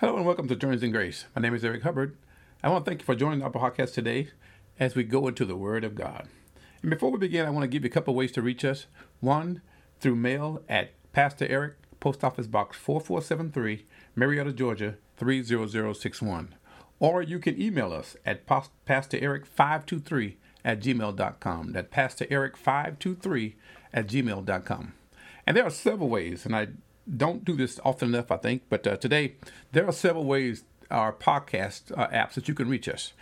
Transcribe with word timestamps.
Hello 0.00 0.16
and 0.16 0.24
welcome 0.24 0.46
to 0.46 0.54
Journeys 0.54 0.84
in 0.84 0.92
Grace. 0.92 1.24
My 1.34 1.42
name 1.42 1.56
is 1.56 1.64
Eric 1.64 1.82
Hubbard. 1.82 2.16
I 2.62 2.68
want 2.68 2.84
to 2.84 2.88
thank 2.88 3.00
you 3.00 3.04
for 3.04 3.16
joining 3.16 3.42
our 3.42 3.50
podcast 3.50 3.94
today 3.94 4.28
as 4.78 4.94
we 4.94 5.02
go 5.02 5.26
into 5.26 5.44
the 5.44 5.56
Word 5.56 5.82
of 5.82 5.96
God. 5.96 6.28
And 6.82 6.90
before 6.90 7.10
we 7.10 7.18
begin, 7.18 7.44
I 7.44 7.50
want 7.50 7.64
to 7.64 7.68
give 7.68 7.82
you 7.82 7.88
a 7.88 7.92
couple 7.92 8.14
ways 8.14 8.30
to 8.32 8.40
reach 8.40 8.64
us. 8.64 8.86
One, 9.18 9.60
through 9.98 10.14
mail 10.14 10.62
at 10.68 10.92
Pastor 11.12 11.48
Eric, 11.48 11.78
Post 11.98 12.22
Office 12.22 12.46
Box 12.46 12.76
4473, 12.76 13.86
Marietta, 14.14 14.52
Georgia 14.52 14.94
30061. 15.16 16.54
Or 17.00 17.20
you 17.20 17.40
can 17.40 17.60
email 17.60 17.92
us 17.92 18.16
at 18.24 18.46
pastoreric523 18.46 20.36
at 20.64 20.80
gmail.com. 20.80 21.72
That 21.72 21.90
pastoreric523 21.90 23.54
at 23.92 24.06
gmail.com. 24.06 24.92
And 25.44 25.56
there 25.56 25.66
are 25.66 25.70
several 25.70 26.08
ways, 26.08 26.46
and 26.46 26.54
I 26.54 26.68
don't 27.16 27.44
do 27.44 27.56
this 27.56 27.80
often 27.84 28.14
enough, 28.14 28.30
I 28.30 28.36
think, 28.36 28.62
but 28.68 28.86
uh, 28.86 28.96
today 28.96 29.34
there 29.72 29.86
are 29.86 29.92
several 29.92 30.24
ways 30.24 30.64
our 30.90 31.12
podcast 31.12 31.92
uh, 31.96 32.08
apps 32.08 32.34
that 32.34 32.48
you 32.48 32.54
can 32.54 32.68
reach 32.68 32.88
us 32.88 33.12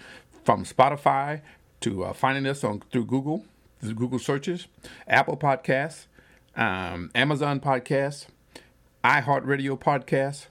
from 0.45 0.65
Spotify 0.65 1.41
to 1.81 2.05
uh, 2.05 2.13
finding 2.13 2.47
us 2.47 2.65
on 2.65 2.83
through 2.91 3.07
Google, 3.07 3.45
through 3.81 3.95
Google 3.95 4.19
searches, 4.19 4.67
Apple 5.07 5.37
Podcasts, 5.37 6.07
um, 6.57 7.11
Amazon 7.15 7.61
Podcasts, 7.61 8.27
iHeartRadio 9.05 9.79
Podcasts, 9.79 10.47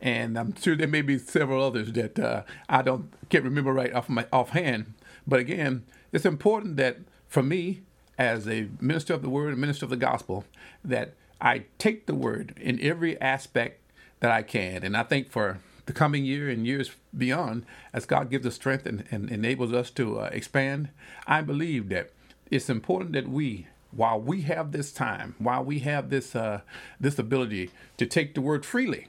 and 0.00 0.38
I'm 0.38 0.54
sure 0.56 0.74
there 0.76 0.88
may 0.88 1.02
be 1.02 1.18
several 1.18 1.62
others 1.62 1.92
that 1.92 2.18
uh, 2.18 2.42
I 2.68 2.82
don't 2.82 3.12
can't 3.28 3.44
remember 3.44 3.72
right 3.72 3.92
off 3.92 4.08
my 4.08 4.26
offhand. 4.32 4.94
But 5.26 5.40
again, 5.40 5.84
it's 6.12 6.24
important 6.24 6.76
that 6.78 6.98
for 7.28 7.42
me 7.42 7.82
as 8.18 8.48
a 8.48 8.68
minister 8.80 9.14
of 9.14 9.22
the 9.22 9.30
word, 9.30 9.52
a 9.52 9.56
minister 9.56 9.84
of 9.84 9.90
the 9.90 9.96
gospel, 9.96 10.44
that 10.84 11.14
I 11.40 11.64
take 11.78 12.06
the 12.06 12.14
word 12.14 12.54
in 12.60 12.80
every 12.80 13.20
aspect 13.20 13.80
that 14.20 14.30
I 14.30 14.42
can. 14.42 14.82
And 14.84 14.96
I 14.96 15.02
think 15.02 15.30
for 15.30 15.60
the 15.86 15.92
coming 15.92 16.24
year 16.24 16.48
and 16.48 16.66
years 16.66 16.90
beyond, 17.16 17.64
as 17.92 18.06
God 18.06 18.30
gives 18.30 18.46
us 18.46 18.54
strength 18.54 18.86
and, 18.86 19.04
and 19.10 19.30
enables 19.30 19.72
us 19.72 19.90
to 19.92 20.20
uh, 20.20 20.30
expand, 20.32 20.90
I 21.26 21.40
believe 21.40 21.88
that 21.88 22.10
it's 22.50 22.70
important 22.70 23.12
that 23.14 23.28
we, 23.28 23.66
while 23.90 24.20
we 24.20 24.42
have 24.42 24.72
this 24.72 24.92
time, 24.92 25.34
while 25.38 25.64
we 25.64 25.80
have 25.80 26.10
this 26.10 26.36
uh, 26.36 26.60
this 27.00 27.18
ability 27.18 27.70
to 27.96 28.06
take 28.06 28.34
the 28.34 28.40
word 28.40 28.64
freely 28.66 29.08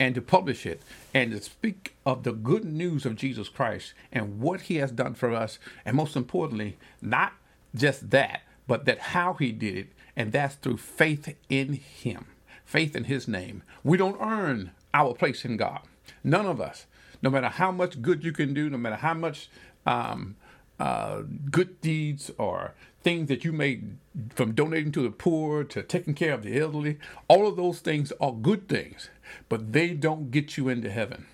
and 0.00 0.14
to 0.14 0.22
publish 0.22 0.64
it 0.64 0.82
and 1.12 1.32
to 1.32 1.42
speak 1.42 1.94
of 2.06 2.22
the 2.22 2.32
good 2.32 2.64
news 2.64 3.04
of 3.04 3.16
Jesus 3.16 3.48
Christ 3.48 3.94
and 4.12 4.40
what 4.40 4.62
He 4.62 4.76
has 4.76 4.90
done 4.90 5.14
for 5.14 5.32
us, 5.32 5.58
and 5.84 5.96
most 5.96 6.16
importantly, 6.16 6.76
not 7.02 7.32
just 7.74 8.10
that, 8.10 8.42
but 8.66 8.86
that 8.86 8.98
how 8.98 9.34
He 9.34 9.52
did 9.52 9.76
it 9.76 9.88
and 10.18 10.32
that's 10.32 10.56
through 10.56 10.78
faith 10.78 11.32
in 11.48 11.74
Him, 11.74 12.26
faith 12.64 12.96
in 12.96 13.04
His 13.04 13.28
name. 13.28 13.62
We 13.84 13.96
don't 13.96 14.20
earn 14.20 14.72
our 14.92 15.14
place 15.14 15.44
in 15.44 15.56
God. 15.56 15.80
None 16.24 16.44
of 16.44 16.60
us. 16.60 16.86
No 17.22 17.30
matter 17.30 17.48
how 17.48 17.70
much 17.70 18.02
good 18.02 18.24
you 18.24 18.32
can 18.32 18.52
do, 18.52 18.68
no 18.68 18.78
matter 18.78 18.96
how 18.96 19.14
much 19.14 19.48
um, 19.86 20.34
uh, 20.80 21.22
good 21.50 21.80
deeds 21.80 22.32
or 22.36 22.74
things 23.00 23.28
that 23.28 23.44
you 23.44 23.52
made 23.52 23.96
from 24.34 24.54
donating 24.54 24.90
to 24.92 25.02
the 25.02 25.10
poor 25.10 25.62
to 25.62 25.84
taking 25.84 26.14
care 26.14 26.34
of 26.34 26.42
the 26.42 26.58
elderly, 26.58 26.98
all 27.28 27.46
of 27.46 27.54
those 27.56 27.78
things 27.78 28.12
are 28.20 28.32
good 28.32 28.68
things, 28.68 29.10
but 29.48 29.72
they 29.72 29.90
don't 29.90 30.32
get 30.32 30.56
you 30.56 30.68
into 30.68 30.90
heaven. 30.90 31.26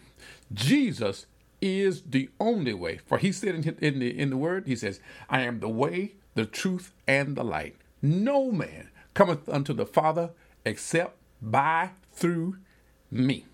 Jesus 0.53 1.25
is 1.63 2.03
the 2.03 2.29
only 2.39 2.75
way. 2.75 3.01
For 3.07 3.17
he 3.17 3.33
said 3.33 3.55
in, 3.81 3.99
the 3.99 4.19
in 4.19 4.29
the 4.29 4.37
word, 4.37 4.67
he 4.67 4.77
says, 4.77 5.01
"I 5.31 5.41
am 5.41 5.61
the 5.61 5.71
way, 5.71 6.17
the 6.35 6.45
truth, 6.45 6.93
and 7.07 7.35
the 7.35 7.45
light." 7.45 7.77
No 8.05 8.53
man 8.53 8.91
cometh 9.15 9.49
unto 9.49 9.73
the 9.73 9.87
Father 9.87 10.29
except 10.67 11.17
by 11.41 11.93
through 12.13 12.59
me. 13.11 13.47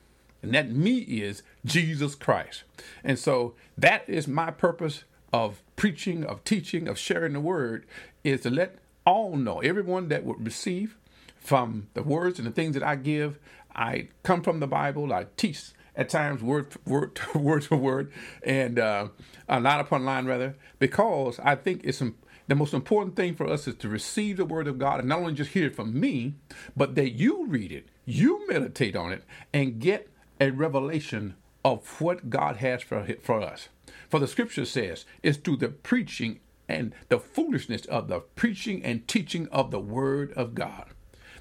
And 0.43 0.53
that 0.55 0.73
me 0.73 0.99
is 0.99 1.45
Jesus 1.65 2.17
Christ. 2.17 2.65
And 3.05 3.17
so 3.17 3.55
that 3.79 4.03
is 4.09 4.27
my 4.27 4.51
purpose 4.51 5.05
of 5.33 5.63
preaching, 5.77 6.25
of 6.25 6.43
teaching, 6.43 6.89
of 6.89 6.99
sharing 6.99 7.35
the 7.35 7.41
word, 7.41 7.87
is 8.25 8.41
to 8.41 8.51
let 8.51 8.79
all 9.07 9.37
know, 9.37 9.61
everyone 9.61 10.09
that 10.09 10.25
would 10.25 10.45
receive 10.45 10.97
from 11.39 11.87
the 11.95 12.03
words 12.03 12.41
and 12.41 12.49
the 12.49 12.53
things 12.53 12.75
that 12.75 12.83
I 12.83 12.97
give. 12.97 13.39
I 13.73 14.09
come 14.25 14.43
from 14.43 14.59
the 14.59 14.67
Bible. 14.67 15.13
I 15.13 15.27
teach 15.37 15.71
at 15.95 16.09
times 16.09 16.43
word 16.43 16.75
word 16.85 17.21
word 17.37 17.65
for 17.65 17.77
word, 17.77 18.13
and 18.43 18.81
uh, 18.81 19.09
line 19.49 19.79
upon 19.79 20.05
line 20.05 20.27
rather, 20.27 20.57
because 20.81 21.39
I 21.39 21.55
think 21.55 21.83
it's 21.85 22.03
the 22.51 22.57
most 22.57 22.75
important 22.75 23.15
thing 23.15 23.37
for 23.37 23.47
us 23.47 23.69
is 23.69 23.77
to 23.77 23.89
receive 23.89 24.37
the 24.37 24.45
word 24.45 24.67
of 24.67 24.77
God 24.77 24.99
and 24.99 25.09
not 25.09 25.21
only 25.21 25.35
just 25.35 25.53
hear 25.53 25.69
it 25.69 25.77
from 25.77 25.99
me, 25.99 26.35
but 26.77 26.97
that 26.97 27.11
you 27.11 27.47
read 27.47 27.71
it, 27.71 27.87
you 28.05 28.45
meditate 28.49 28.97
on 28.97 29.13
it, 29.13 29.23
and 29.55 29.79
get 29.79 30.09
a 30.41 30.51
revelation 30.51 31.37
of 31.65 32.01
what 32.01 32.29
God 32.29 32.57
has 32.57 32.83
for, 32.83 33.07
for 33.23 33.41
us. 33.41 33.69
For 34.09 34.19
the 34.19 34.27
scripture 34.27 34.65
says, 34.65 35.05
it's 35.23 35.39
through 35.39 35.59
the 35.59 35.69
preaching 35.69 36.41
and 36.69 36.93
the 37.09 37.21
foolishness 37.21 37.87
of 37.87 38.09
the 38.09 38.19
preaching 38.19 38.85
and 38.85 39.07
teaching 39.07 39.47
of 39.53 39.71
the 39.71 39.79
word 39.79 40.33
of 40.33 40.57
God. 40.57 40.87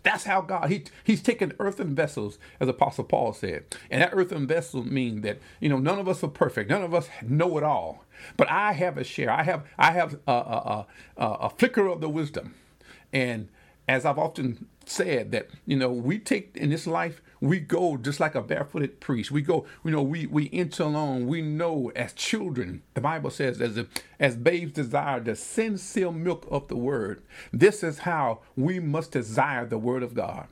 That's 0.04 0.26
how 0.26 0.42
God 0.42 0.70
he 0.70 0.86
he's 1.04 1.22
taken 1.22 1.54
earthen 1.60 1.94
vessels, 1.96 2.38
as 2.60 2.70
Apostle 2.70 3.04
Paul 3.04 3.34
said, 3.34 3.66
and 3.92 4.02
that 4.02 4.12
earthen 4.14 4.48
vessel 4.48 4.84
means 4.84 5.24
that 5.24 5.40
you 5.60 5.70
know 5.70 5.78
none 5.78 6.00
of 6.00 6.08
us 6.08 6.24
are 6.24 6.30
perfect, 6.30 6.70
none 6.70 6.84
of 6.84 6.94
us 6.94 7.10
know 7.22 7.58
it 7.58 7.64
all, 7.64 8.06
but 8.38 8.50
I 8.50 8.74
have 8.74 8.98
a 8.98 9.04
share. 9.04 9.32
I 9.32 9.44
have 9.44 9.66
I 9.78 9.92
have 9.92 10.20
a, 10.28 10.32
a, 10.32 10.88
a, 11.18 11.26
a 11.26 11.50
flicker 11.50 11.88
of 11.88 12.02
the 12.02 12.10
wisdom, 12.10 12.56
and 13.14 13.50
as 13.88 14.06
I've 14.06 14.20
often 14.20 14.68
said 14.86 15.32
that 15.32 15.50
you 15.66 15.76
know 15.76 15.92
we 15.92 16.20
take 16.20 16.56
in 16.56 16.70
this 16.70 16.88
life 16.88 17.22
we 17.42 17.60
go 17.60 17.98
just 17.98 18.20
like 18.20 18.36
a 18.36 18.42
barefooted 18.42 19.00
priest. 19.00 19.32
We 19.32 19.42
go 19.42 19.66
you 19.84 19.92
know 19.92 20.02
we 20.02 20.28
we 20.28 20.50
enter 20.52 20.84
along 20.84 21.28
we 21.28 21.42
know 21.42 21.92
as 21.96 22.14
children 22.14 22.84
the 22.94 23.02
bible 23.02 23.32
says 23.32 23.62
as 23.62 23.86
as 24.20 24.36
babes 24.36 24.74
desire 24.74 25.20
the 25.20 25.36
sincere 25.36 26.12
milk 26.12 26.48
of 26.52 26.68
the 26.68 26.76
word. 26.76 27.22
This 27.52 27.84
is 27.84 28.00
how 28.00 28.42
we 28.56 28.80
must 28.80 29.12
desire 29.12 29.66
the 29.66 29.78
word 29.80 30.04
of 30.04 30.14
god. 30.14 30.48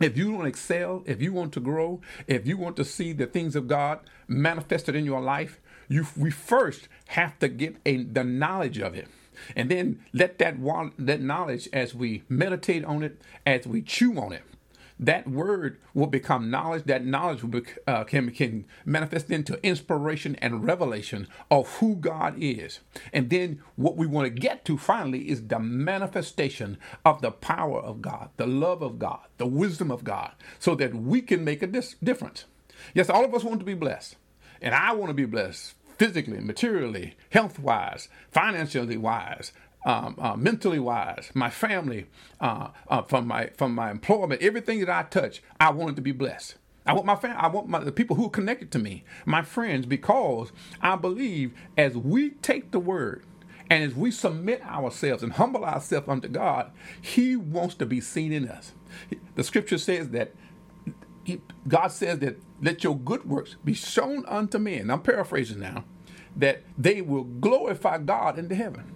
If 0.00 0.16
you 0.16 0.32
want 0.32 0.44
to 0.44 0.48
excel 0.48 1.02
if 1.06 1.20
you 1.22 1.32
want 1.32 1.52
to 1.54 1.60
grow 1.60 2.00
if 2.26 2.46
you 2.46 2.56
want 2.56 2.76
to 2.76 2.84
see 2.84 3.12
the 3.12 3.26
things 3.26 3.54
of 3.54 3.68
god 3.68 4.00
manifested 4.26 4.96
in 4.96 5.04
your 5.04 5.20
life 5.20 5.60
you 5.90 6.06
we 6.16 6.30
first 6.30 6.88
have 7.08 7.38
to 7.40 7.48
get 7.48 7.76
a, 7.84 8.04
the 8.04 8.24
knowledge 8.24 8.78
of 8.78 8.94
it 8.94 9.08
and 9.56 9.70
then 9.70 10.00
let 10.12 10.38
that 10.38 10.56
that 10.98 11.20
knowledge 11.20 11.68
as 11.72 11.94
we 11.94 12.22
meditate 12.28 12.84
on 12.84 13.02
it, 13.02 13.20
as 13.46 13.66
we 13.66 13.82
chew 13.82 14.18
on 14.18 14.32
it, 14.32 14.42
that 14.98 15.26
word 15.26 15.78
will 15.94 16.08
become 16.08 16.50
knowledge. 16.50 16.84
That 16.84 17.06
knowledge 17.06 17.50
be, 17.50 17.62
uh, 17.86 18.04
can, 18.04 18.30
can 18.32 18.66
manifest 18.84 19.30
into 19.30 19.58
inspiration 19.66 20.36
and 20.36 20.64
revelation 20.66 21.26
of 21.50 21.76
who 21.76 21.96
God 21.96 22.34
is. 22.38 22.80
And 23.12 23.30
then 23.30 23.62
what 23.76 23.96
we 23.96 24.06
want 24.06 24.26
to 24.26 24.40
get 24.40 24.64
to 24.66 24.76
finally 24.76 25.30
is 25.30 25.46
the 25.46 25.58
manifestation 25.58 26.76
of 27.04 27.22
the 27.22 27.30
power 27.30 27.80
of 27.80 28.02
God, 28.02 28.28
the 28.36 28.46
love 28.46 28.82
of 28.82 28.98
God, 28.98 29.20
the 29.38 29.46
wisdom 29.46 29.90
of 29.90 30.04
God, 30.04 30.32
so 30.58 30.74
that 30.74 30.94
we 30.94 31.22
can 31.22 31.44
make 31.44 31.62
a 31.62 31.66
dis- 31.66 31.96
difference. 32.04 32.44
Yes, 32.92 33.08
all 33.08 33.24
of 33.24 33.34
us 33.34 33.42
want 33.42 33.60
to 33.60 33.66
be 33.66 33.74
blessed. 33.74 34.16
And 34.60 34.74
I 34.74 34.92
want 34.92 35.08
to 35.08 35.14
be 35.14 35.24
blessed 35.24 35.74
physically, 36.00 36.40
materially, 36.40 37.14
health 37.28 37.58
wise, 37.58 38.08
financially 38.32 38.96
wise, 38.96 39.52
um, 39.84 40.14
uh, 40.18 40.34
mentally 40.34 40.78
wise, 40.78 41.30
my 41.34 41.50
family, 41.50 42.06
uh, 42.40 42.68
uh, 42.88 43.02
from 43.02 43.26
my 43.26 43.50
from 43.58 43.74
my 43.74 43.90
employment, 43.90 44.40
everything 44.40 44.80
that 44.80 44.88
I 44.88 45.02
touch, 45.02 45.42
I 45.60 45.68
want 45.72 45.90
it 45.90 45.96
to 45.96 46.00
be 46.02 46.12
blessed. 46.12 46.54
I 46.86 46.94
want 46.94 47.04
my 47.04 47.16
family, 47.16 47.36
I 47.38 47.48
want 47.48 47.68
my, 47.68 47.80
the 47.80 47.92
people 47.92 48.16
who 48.16 48.24
are 48.28 48.30
connected 48.30 48.70
to 48.72 48.78
me, 48.78 49.04
my 49.26 49.42
friends, 49.42 49.84
because 49.84 50.52
I 50.80 50.96
believe 50.96 51.52
as 51.76 51.98
we 51.98 52.30
take 52.30 52.70
the 52.70 52.80
word 52.80 53.22
and 53.68 53.84
as 53.84 53.94
we 53.94 54.10
submit 54.10 54.64
ourselves 54.64 55.22
and 55.22 55.34
humble 55.34 55.66
ourselves 55.66 56.08
unto 56.08 56.28
God, 56.28 56.72
He 57.02 57.36
wants 57.36 57.74
to 57.74 57.84
be 57.84 58.00
seen 58.00 58.32
in 58.32 58.48
us. 58.48 58.72
The 59.34 59.44
scripture 59.44 59.76
says 59.76 60.08
that 60.12 60.32
he, 61.24 61.40
God 61.68 61.88
says 61.88 62.18
that 62.20 62.36
let 62.60 62.84
your 62.84 62.98
good 62.98 63.24
works 63.24 63.56
be 63.64 63.74
shown 63.74 64.24
unto 64.26 64.58
men. 64.58 64.90
I'm 64.90 65.02
paraphrasing 65.02 65.60
now, 65.60 65.84
that 66.36 66.62
they 66.78 67.00
will 67.00 67.24
glorify 67.24 67.98
God 67.98 68.38
into 68.38 68.54
heaven. 68.54 68.94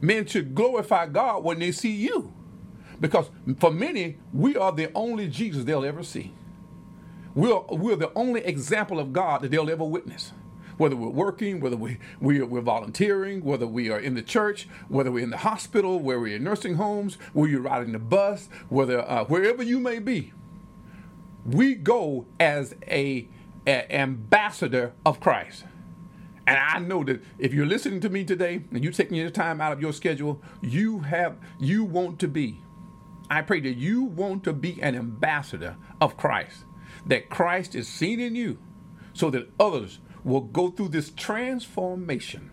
Men 0.00 0.26
should 0.26 0.54
glorify 0.54 1.06
God 1.06 1.44
when 1.44 1.60
they 1.60 1.72
see 1.72 1.92
you. 1.92 2.32
Because 3.00 3.30
for 3.58 3.70
many, 3.70 4.18
we 4.32 4.56
are 4.56 4.72
the 4.72 4.90
only 4.94 5.28
Jesus 5.28 5.64
they'll 5.64 5.84
ever 5.84 6.02
see. 6.02 6.32
We're, 7.34 7.60
we're 7.70 7.96
the 7.96 8.12
only 8.14 8.44
example 8.44 8.98
of 8.98 9.12
God 9.12 9.42
that 9.42 9.50
they'll 9.50 9.70
ever 9.70 9.84
witness. 9.84 10.32
Whether 10.76 10.96
we're 10.96 11.08
working, 11.08 11.60
whether 11.60 11.76
we, 11.76 11.98
we 12.20 12.40
are, 12.40 12.46
we're 12.46 12.60
volunteering, 12.60 13.44
whether 13.44 13.66
we 13.66 13.90
are 13.90 13.98
in 13.98 14.14
the 14.14 14.22
church, 14.22 14.68
whether 14.88 15.10
we're 15.10 15.24
in 15.24 15.30
the 15.30 15.38
hospital, 15.38 15.98
whether 15.98 16.20
we're 16.20 16.36
in 16.36 16.44
nursing 16.44 16.74
homes, 16.74 17.16
whether 17.32 17.50
you're 17.50 17.60
riding 17.60 17.92
the 17.92 17.98
bus, 17.98 18.48
whether 18.68 19.00
uh, 19.00 19.24
wherever 19.24 19.62
you 19.62 19.78
may 19.78 19.98
be, 19.98 20.32
we 21.44 21.74
go 21.74 22.26
as 22.38 22.74
a, 22.86 23.28
a 23.66 23.94
ambassador 23.94 24.92
of 25.04 25.20
Christ. 25.20 25.64
And 26.46 26.58
I 26.58 26.78
know 26.80 27.04
that 27.04 27.22
if 27.38 27.54
you're 27.54 27.66
listening 27.66 28.00
to 28.00 28.10
me 28.10 28.24
today 28.24 28.64
and 28.72 28.82
you're 28.84 28.92
taking 28.92 29.16
your 29.16 29.30
time 29.30 29.60
out 29.60 29.72
of 29.72 29.80
your 29.80 29.92
schedule, 29.92 30.42
you 30.62 31.00
have 31.00 31.38
you 31.60 31.84
want 31.84 32.18
to 32.20 32.28
be. 32.28 32.58
I 33.30 33.42
pray 33.42 33.60
that 33.60 33.74
you 33.74 34.04
want 34.04 34.44
to 34.44 34.52
be 34.52 34.82
an 34.82 34.94
ambassador 34.96 35.76
of 36.00 36.16
Christ. 36.16 36.64
that 37.06 37.28
Christ 37.30 37.74
is 37.74 37.88
seen 37.88 38.20
in 38.20 38.34
you 38.34 38.58
so 39.12 39.30
that 39.30 39.50
others 39.58 40.00
will 40.24 40.40
go 40.40 40.70
through 40.70 40.88
this 40.88 41.10
transformation, 41.10 42.50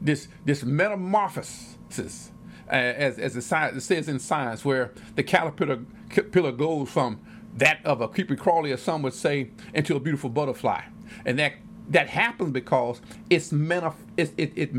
this, 0.00 0.28
this 0.44 0.64
metamorphosis, 0.64 2.32
uh, 2.68 2.74
as, 2.74 3.18
as 3.18 3.36
it 3.36 3.80
says 3.82 4.08
in 4.08 4.18
science, 4.18 4.64
where 4.64 4.92
the 5.14 5.22
caterpillar 5.22 6.52
goes 6.52 6.90
from 6.90 7.20
that 7.56 7.84
of 7.84 8.00
a 8.00 8.08
creepy 8.08 8.36
crawly, 8.36 8.72
as 8.72 8.82
some 8.82 9.02
would 9.02 9.14
say, 9.14 9.50
into 9.74 9.96
a 9.96 10.00
beautiful 10.00 10.30
butterfly. 10.30 10.82
And 11.24 11.38
that 11.38 11.54
that 11.90 12.08
happens 12.08 12.52
because 12.52 13.00
it's 13.30 13.52
meta, 13.52 13.92
it, 14.16 14.32
it, 14.36 14.52
it, 14.56 14.70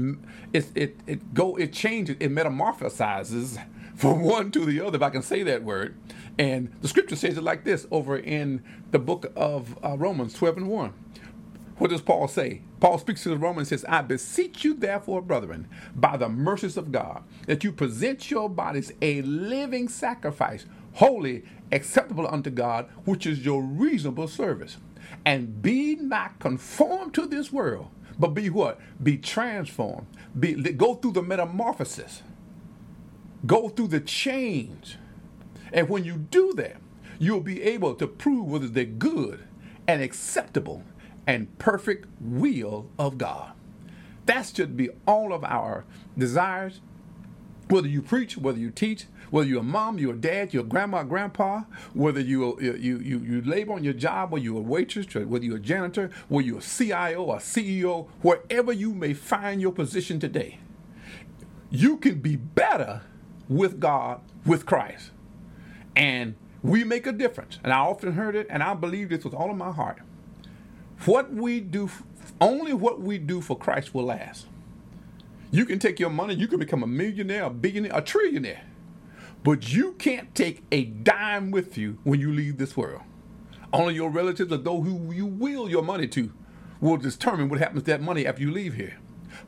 it, 0.53 0.65
it, 0.75 0.95
it, 1.07 1.33
go, 1.33 1.55
it 1.57 1.73
changes, 1.73 2.17
it 2.19 2.31
metamorphosizes 2.31 3.63
from 3.95 4.21
one 4.23 4.51
to 4.51 4.65
the 4.65 4.81
other, 4.81 4.97
if 4.97 5.01
I 5.03 5.09
can 5.09 5.23
say 5.23 5.43
that 5.43 5.63
word. 5.63 5.95
And 6.37 6.71
the 6.81 6.87
scripture 6.87 7.15
says 7.17 7.37
it 7.37 7.43
like 7.43 7.63
this 7.65 7.87
over 7.91 8.17
in 8.17 8.63
the 8.91 8.99
book 8.99 9.31
of 9.35 9.77
uh, 9.83 9.97
Romans 9.97 10.33
12 10.33 10.57
and 10.57 10.69
1. 10.69 10.93
What 11.77 11.91
does 11.91 12.01
Paul 12.01 12.27
say? 12.27 12.61
Paul 12.79 12.97
speaks 12.99 13.23
to 13.23 13.29
the 13.29 13.37
Romans 13.37 13.71
and 13.71 13.79
says, 13.81 13.85
I 13.89 14.01
beseech 14.01 14.63
you, 14.65 14.73
therefore, 14.75 15.21
brethren, 15.21 15.67
by 15.95 16.17
the 16.17 16.29
mercies 16.29 16.77
of 16.77 16.91
God, 16.91 17.23
that 17.47 17.63
you 17.63 17.71
present 17.71 18.31
your 18.31 18.49
bodies 18.49 18.93
a 19.01 19.21
living 19.23 19.89
sacrifice, 19.89 20.65
holy, 20.93 21.43
acceptable 21.71 22.27
unto 22.27 22.49
God, 22.49 22.89
which 23.05 23.25
is 23.27 23.45
your 23.45 23.61
reasonable 23.63 24.27
service. 24.27 24.77
And 25.25 25.61
be 25.61 25.95
not 25.95 26.39
conformed 26.39 27.13
to 27.15 27.27
this 27.27 27.51
world, 27.51 27.89
but 28.17 28.29
be 28.29 28.49
what? 28.49 28.79
Be 29.01 29.17
transformed. 29.17 30.07
Be, 30.39 30.53
go 30.53 30.95
through 30.95 31.13
the 31.13 31.23
metamorphosis. 31.23 32.23
Go 33.45 33.69
through 33.69 33.89
the 33.89 33.99
change. 33.99 34.97
And 35.71 35.89
when 35.89 36.03
you 36.03 36.17
do 36.17 36.53
that, 36.55 36.77
you'll 37.19 37.41
be 37.41 37.61
able 37.63 37.95
to 37.95 38.07
prove 38.07 38.47
whether 38.47 38.67
they're 38.67 38.85
good 38.85 39.43
and 39.87 40.01
acceptable 40.01 40.83
and 41.27 41.57
perfect 41.59 42.07
will 42.19 42.89
of 42.97 43.17
God. 43.17 43.53
That 44.25 44.51
should 44.55 44.77
be 44.77 44.89
all 45.07 45.33
of 45.33 45.43
our 45.43 45.85
desires. 46.17 46.81
Whether 47.69 47.87
you 47.87 48.01
preach, 48.01 48.37
whether 48.37 48.59
you 48.59 48.71
teach, 48.71 49.05
whether 49.31 49.47
you're 49.47 49.61
a 49.61 49.63
mom, 49.63 49.99
you're 49.99 50.15
a 50.15 50.17
dad, 50.17 50.53
you're 50.53 50.63
a 50.63 50.67
grandma, 50.67 51.03
grandpa, 51.03 51.63
whether 51.93 52.19
you 52.19 52.55
uh, 52.55 52.61
you 52.61 52.99
you 52.99 53.19
you 53.19 53.41
labor 53.43 53.73
on 53.73 53.83
your 53.83 53.93
job, 53.93 54.31
whether 54.31 54.43
you're 54.43 54.57
a 54.57 54.61
waitress, 54.61 55.13
whether 55.15 55.45
you're 55.45 55.57
a 55.57 55.61
janitor, 55.61 56.11
whether 56.29 56.47
you're 56.47 56.59
a 56.59 56.63
CIO 56.63 57.23
or 57.25 57.37
CEO, 57.37 58.07
wherever 58.23 58.73
you 58.73 58.93
may 58.93 59.13
find 59.13 59.61
your 59.61 59.71
position 59.71 60.19
today, 60.19 60.59
you 61.69 61.97
can 61.97 62.19
be 62.19 62.35
better 62.35 63.03
with 63.49 63.79
God, 63.79 64.21
with 64.45 64.65
Christ. 64.65 65.11
And 65.95 66.35
we 66.63 66.83
make 66.83 67.07
a 67.07 67.11
difference. 67.11 67.59
And 67.63 67.73
I 67.73 67.79
often 67.79 68.13
heard 68.13 68.35
it, 68.35 68.47
and 68.49 68.63
I 68.63 68.73
believe 68.73 69.09
this 69.09 69.23
with 69.23 69.33
all 69.33 69.51
of 69.51 69.57
my 69.57 69.71
heart. 69.71 69.99
What 71.05 71.33
we 71.33 71.59
do, 71.61 71.89
only 72.41 72.73
what 72.73 73.01
we 73.01 73.17
do 73.19 73.41
for 73.41 73.57
Christ 73.57 73.93
will 73.93 74.05
last. 74.05 74.47
You 75.51 75.65
can 75.65 75.79
take 75.79 75.99
your 75.99 76.09
money, 76.09 76.35
you 76.35 76.47
can 76.47 76.59
become 76.59 76.83
a 76.83 76.87
millionaire, 76.87 77.45
a 77.45 77.49
billionaire, 77.49 77.93
a 77.93 78.01
trillionaire. 78.01 78.61
But 79.43 79.73
you 79.73 79.93
can't 79.93 80.33
take 80.35 80.63
a 80.71 80.83
dime 80.85 81.49
with 81.51 81.77
you 81.77 81.97
when 82.03 82.19
you 82.19 82.31
leave 82.31 82.57
this 82.57 82.75
world. 82.77 83.01
Only 83.71 83.95
your 83.95 84.09
relatives 84.09 84.51
or 84.51 84.57
those 84.57 84.85
who 84.85 85.11
you 85.13 85.25
will 85.25 85.69
your 85.69 85.83
money 85.83 86.07
to 86.09 86.31
will 86.81 86.97
determine 86.97 87.49
what 87.49 87.59
happens 87.59 87.83
to 87.83 87.91
that 87.91 88.01
money 88.01 88.27
after 88.27 88.41
you 88.41 88.51
leave 88.51 88.73
here. 88.75 88.97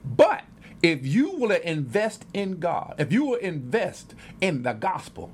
But 0.03 0.43
if 0.81 1.05
you 1.05 1.31
will 1.31 1.51
invest 1.51 2.25
in 2.33 2.59
God, 2.59 2.95
if 2.97 3.11
you 3.11 3.25
will 3.25 3.35
invest 3.35 4.15
in 4.39 4.63
the 4.63 4.73
gospel, 4.73 5.31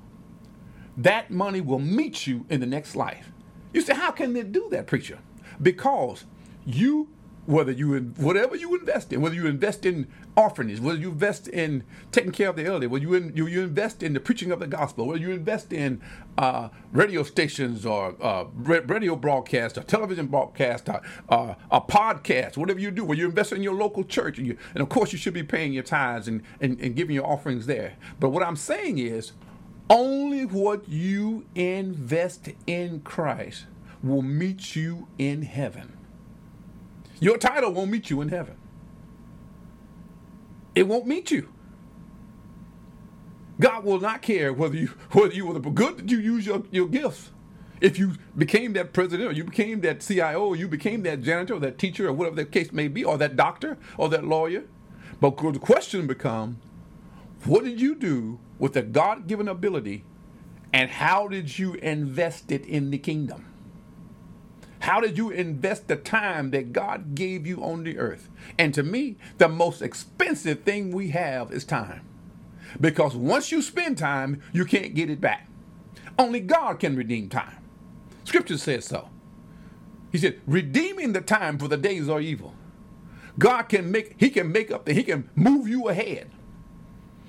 that 0.98 1.30
money 1.30 1.62
will 1.62 1.80
meet 1.80 2.28
you 2.28 2.46
in 2.50 2.60
the 2.60 2.66
next 2.66 2.96
life. 2.96 3.32
You 3.74 3.82
say, 3.82 3.94
how 3.94 4.12
can 4.12 4.34
they 4.34 4.44
do 4.44 4.68
that, 4.72 4.88
preacher? 4.88 5.20
Because 5.62 6.26
you 6.66 7.10
whether 7.46 7.72
you 7.72 7.98
whatever 8.18 8.56
you 8.56 8.76
invest 8.76 9.14
in, 9.14 9.22
whether 9.22 9.36
you 9.36 9.48
invest 9.48 9.86
in 9.86 10.08
orphanages, 10.38 10.80
whether 10.80 11.00
you 11.00 11.10
invest 11.10 11.48
in 11.48 11.84
taking 12.12 12.32
care 12.32 12.48
of 12.48 12.56
the 12.56 12.64
elderly, 12.64 12.86
whether 12.86 13.04
you 13.04 13.14
in, 13.16 13.36
you, 13.36 13.48
you 13.48 13.64
invest 13.64 14.04
in 14.04 14.14
the 14.14 14.20
preaching 14.20 14.52
of 14.52 14.60
the 14.60 14.68
gospel, 14.68 15.08
whether 15.08 15.20
you 15.20 15.32
invest 15.32 15.74
in 15.74 16.00
uh, 16.38 16.70
radio 16.92 17.24
stations 17.24 17.86
or 17.86 18.16
uh, 18.22 18.46
radio 18.56 19.16
broadcast 19.16 19.78
or 19.80 19.84
television 19.84 20.28
broadcast 20.28 20.88
or 20.88 21.02
uh, 21.30 21.56
a 21.72 21.82
podcast, 21.82 22.56
whatever 22.56 22.80
you 22.80 22.92
do, 22.92 23.04
where 23.04 23.18
you 23.18 23.26
invest 23.26 23.52
in 23.52 23.64
your 23.64 23.74
local 23.74 24.04
church, 24.04 24.38
and, 24.38 24.46
you, 24.46 24.56
and 24.76 24.84
of 24.84 24.90
course 24.90 25.12
you 25.12 25.18
should 25.18 25.34
be 25.34 25.44
paying 25.44 25.74
your 25.74 25.84
tithes 25.84 26.28
and, 26.28 26.44
and, 26.62 26.80
and 26.80 26.96
giving 26.96 27.16
your 27.16 27.26
offerings 27.26 27.66
there. 27.66 27.96
But 28.20 28.30
what 28.30 28.44
I'm 28.44 28.56
saying 28.56 29.00
is, 29.00 29.32
only 29.90 30.46
what 30.46 30.88
you 30.88 31.46
invest 31.56 32.50
in 32.68 33.00
Christ 33.02 33.66
will 34.04 34.22
meet 34.22 34.76
you 34.76 35.08
in 35.18 35.42
heaven. 35.42 35.98
Your 37.20 37.38
title 37.38 37.72
won't 37.72 37.90
meet 37.90 38.12
you 38.12 38.22
in 38.22 38.30
heaven. 38.30 38.58
It 40.78 40.88
won't 40.88 41.08
meet 41.08 41.32
you. 41.32 41.50
God 43.60 43.84
will 43.84 44.00
not 44.00 44.22
care 44.22 44.54
whether 44.54 44.76
you 44.76 44.88
whether 45.14 45.34
you 45.34 45.48
were 45.48 45.56
the 45.56 45.62
good 45.72 45.98
that 45.98 46.10
you 46.12 46.20
use 46.20 46.46
your, 46.46 46.64
your 46.72 46.88
gifts. 46.88 47.32
If 47.82 48.00
you 48.00 48.14
became 48.38 48.74
that 48.74 48.94
president 48.94 49.30
or 49.30 49.34
you 49.34 49.44
became 49.44 49.82
that 49.82 50.02
CIO 50.02 50.48
or 50.48 50.56
you 50.56 50.68
became 50.68 51.04
that 51.04 51.22
janitor 51.24 51.56
or 51.56 51.60
that 51.62 51.78
teacher 51.80 52.08
or 52.10 52.14
whatever 52.14 52.36
the 52.38 52.46
case 52.46 52.72
may 52.74 52.88
be, 52.90 53.04
or 53.04 53.18
that 53.20 53.36
doctor 53.36 53.78
or 53.98 54.10
that 54.10 54.26
lawyer. 54.26 54.66
But 55.22 55.38
the 55.38 55.60
question 55.60 56.08
becomes, 56.08 56.58
what 57.46 57.64
did 57.66 57.82
you 57.82 57.96
do 57.96 58.40
with 58.60 58.74
the 58.74 58.84
God 58.84 59.28
given 59.28 59.48
ability 59.48 60.06
and 60.74 60.90
how 60.92 61.28
did 61.28 61.60
you 61.60 61.76
invest 61.76 62.52
it 62.52 62.66
in 62.66 62.92
the 62.92 63.00
kingdom? 63.00 63.46
How 64.80 65.00
did 65.00 65.18
you 65.18 65.30
invest 65.30 65.88
the 65.88 65.96
time 65.96 66.52
that 66.52 66.74
God 66.74 67.16
gave 67.16 67.48
you 67.48 67.64
on 67.64 67.84
the 67.84 67.98
earth? 67.98 68.30
And 68.58 68.74
to 68.74 68.84
me, 68.84 69.18
the 69.38 69.50
most 69.50 69.82
expensive 69.82 70.62
thing 70.62 70.92
we 70.92 71.10
have 71.10 71.52
is 71.52 71.66
time. 71.66 72.02
Because 72.80 73.16
once 73.16 73.52
you 73.52 73.62
spend 73.62 73.98
time, 73.98 74.42
you 74.54 74.66
can't 74.66 74.94
get 74.94 75.10
it 75.10 75.22
back. 75.22 75.48
Only 76.20 76.40
God 76.40 76.80
can 76.80 76.96
redeem 76.96 77.30
time. 77.30 77.58
Scripture 78.24 78.58
says 78.58 78.86
so. 78.86 79.10
He 80.12 80.18
said, 80.18 80.40
redeeming 80.48 81.14
the 81.14 81.22
time 81.22 81.58
for 81.58 81.68
the 81.68 81.78
days 81.78 82.10
are 82.10 82.22
evil. 82.22 82.54
God 83.40 83.64
can 83.64 83.92
make, 83.92 84.16
he 84.18 84.30
can 84.30 84.52
make 84.52 84.72
up, 84.72 84.88
he 84.88 85.04
can 85.04 85.30
move 85.36 85.68
you 85.68 85.90
ahead. 85.90 86.30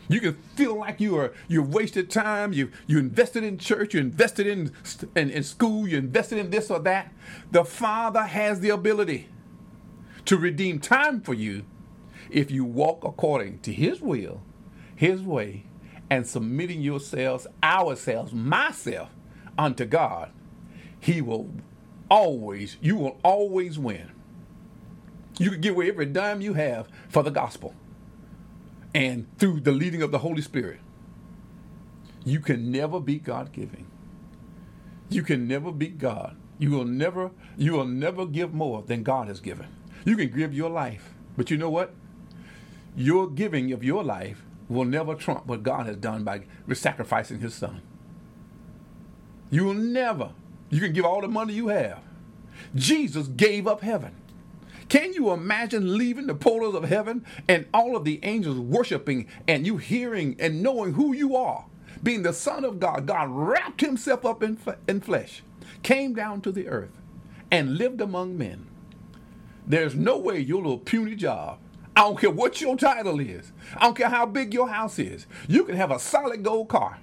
You 0.08 0.20
can 0.20 0.34
feel 0.56 0.78
like 0.78 1.00
you 1.00 1.16
are 1.16 1.32
you 1.48 1.62
wasted 1.62 2.10
time. 2.10 2.52
You 2.52 2.70
you 2.86 2.98
invested 2.98 3.44
in 3.44 3.58
church. 3.58 3.94
You 3.94 4.00
invested 4.00 4.46
in, 4.46 4.72
in 5.14 5.30
in 5.30 5.42
school. 5.42 5.86
You 5.86 5.98
invested 5.98 6.38
in 6.38 6.50
this 6.50 6.70
or 6.70 6.78
that. 6.80 7.12
The 7.50 7.64
Father 7.64 8.22
has 8.22 8.60
the 8.60 8.70
ability 8.70 9.28
to 10.24 10.36
redeem 10.38 10.80
time 10.80 11.20
for 11.20 11.34
you 11.34 11.64
if 12.30 12.50
you 12.50 12.64
walk 12.64 13.04
according 13.04 13.60
to 13.60 13.72
His 13.72 14.00
will, 14.00 14.42
His 14.96 15.22
way, 15.22 15.64
and 16.10 16.26
submitting 16.26 16.80
yourselves, 16.80 17.46
ourselves, 17.62 18.32
myself, 18.32 19.10
unto 19.58 19.84
God. 19.84 20.32
He 21.00 21.20
will 21.20 21.50
always. 22.10 22.78
You 22.80 22.96
will 22.96 23.18
always 23.22 23.78
win. 23.78 24.12
You 25.38 25.50
can 25.50 25.60
give 25.60 25.74
away 25.74 25.88
every 25.90 26.06
dime 26.06 26.40
you 26.40 26.54
have 26.54 26.88
for 27.08 27.22
the 27.22 27.30
gospel 27.30 27.74
and 28.94 29.26
through 29.38 29.60
the 29.60 29.72
leading 29.72 30.02
of 30.02 30.12
the 30.12 30.18
Holy 30.18 30.42
Spirit. 30.42 30.80
You 32.24 32.40
can 32.40 32.70
never 32.70 33.00
be 33.00 33.18
God 33.18 33.52
giving. 33.52 33.86
You 35.08 35.22
can 35.22 35.48
never 35.48 35.72
be 35.72 35.88
God. 35.88 36.36
You 36.58 36.70
will 36.72 36.84
never 36.84 37.30
you 37.56 37.72
will 37.72 37.86
never 37.86 38.26
give 38.26 38.52
more 38.52 38.82
than 38.82 39.02
God 39.02 39.28
has 39.28 39.40
given. 39.40 39.68
You 40.04 40.16
can 40.16 40.30
give 40.30 40.52
your 40.54 40.70
life, 40.70 41.14
but 41.36 41.50
you 41.50 41.56
know 41.56 41.70
what? 41.70 41.94
Your 42.96 43.28
giving 43.30 43.72
of 43.72 43.84
your 43.84 44.02
life 44.04 44.42
will 44.68 44.84
never 44.84 45.14
trump 45.14 45.46
what 45.46 45.62
God 45.62 45.86
has 45.86 45.96
done 45.96 46.24
by 46.24 46.42
sacrificing 46.72 47.40
his 47.40 47.54
son. 47.54 47.82
You 49.50 49.64
will 49.64 49.74
never. 49.74 50.32
You 50.70 50.80
can 50.80 50.92
give 50.92 51.04
all 51.04 51.20
the 51.20 51.28
money 51.28 51.54
you 51.54 51.68
have. 51.68 52.00
Jesus 52.74 53.28
gave 53.28 53.66
up 53.66 53.82
heaven. 53.82 54.14
Can 54.88 55.12
you 55.12 55.30
imagine 55.32 55.98
leaving 55.98 56.26
the 56.28 56.34
portals 56.34 56.74
of 56.74 56.84
heaven 56.84 57.24
and 57.46 57.66
all 57.74 57.94
of 57.94 58.04
the 58.04 58.20
angels 58.22 58.58
worshiping 58.58 59.26
and 59.46 59.66
you 59.66 59.76
hearing 59.76 60.36
and 60.38 60.62
knowing 60.62 60.94
who 60.94 61.12
you 61.12 61.36
are? 61.36 61.66
Being 62.02 62.22
the 62.22 62.32
Son 62.32 62.64
of 62.64 62.80
God, 62.80 63.06
God 63.06 63.28
wrapped 63.30 63.80
himself 63.82 64.24
up 64.24 64.42
in, 64.42 64.58
in 64.88 65.00
flesh, 65.00 65.42
came 65.82 66.14
down 66.14 66.40
to 66.42 66.52
the 66.52 66.68
earth, 66.68 66.92
and 67.50 67.76
lived 67.76 68.00
among 68.00 68.38
men. 68.38 68.66
There's 69.66 69.94
no 69.94 70.16
way 70.16 70.38
your 70.38 70.62
little 70.62 70.78
puny 70.78 71.16
job, 71.16 71.58
I 71.94 72.02
don't 72.02 72.18
care 72.18 72.30
what 72.30 72.60
your 72.60 72.76
title 72.76 73.20
is, 73.20 73.52
I 73.76 73.80
don't 73.84 73.96
care 73.96 74.08
how 74.08 74.24
big 74.24 74.54
your 74.54 74.68
house 74.68 74.98
is, 74.98 75.26
you 75.48 75.64
can 75.64 75.76
have 75.76 75.90
a 75.90 75.98
solid 75.98 76.42
gold 76.42 76.68
car, 76.68 77.00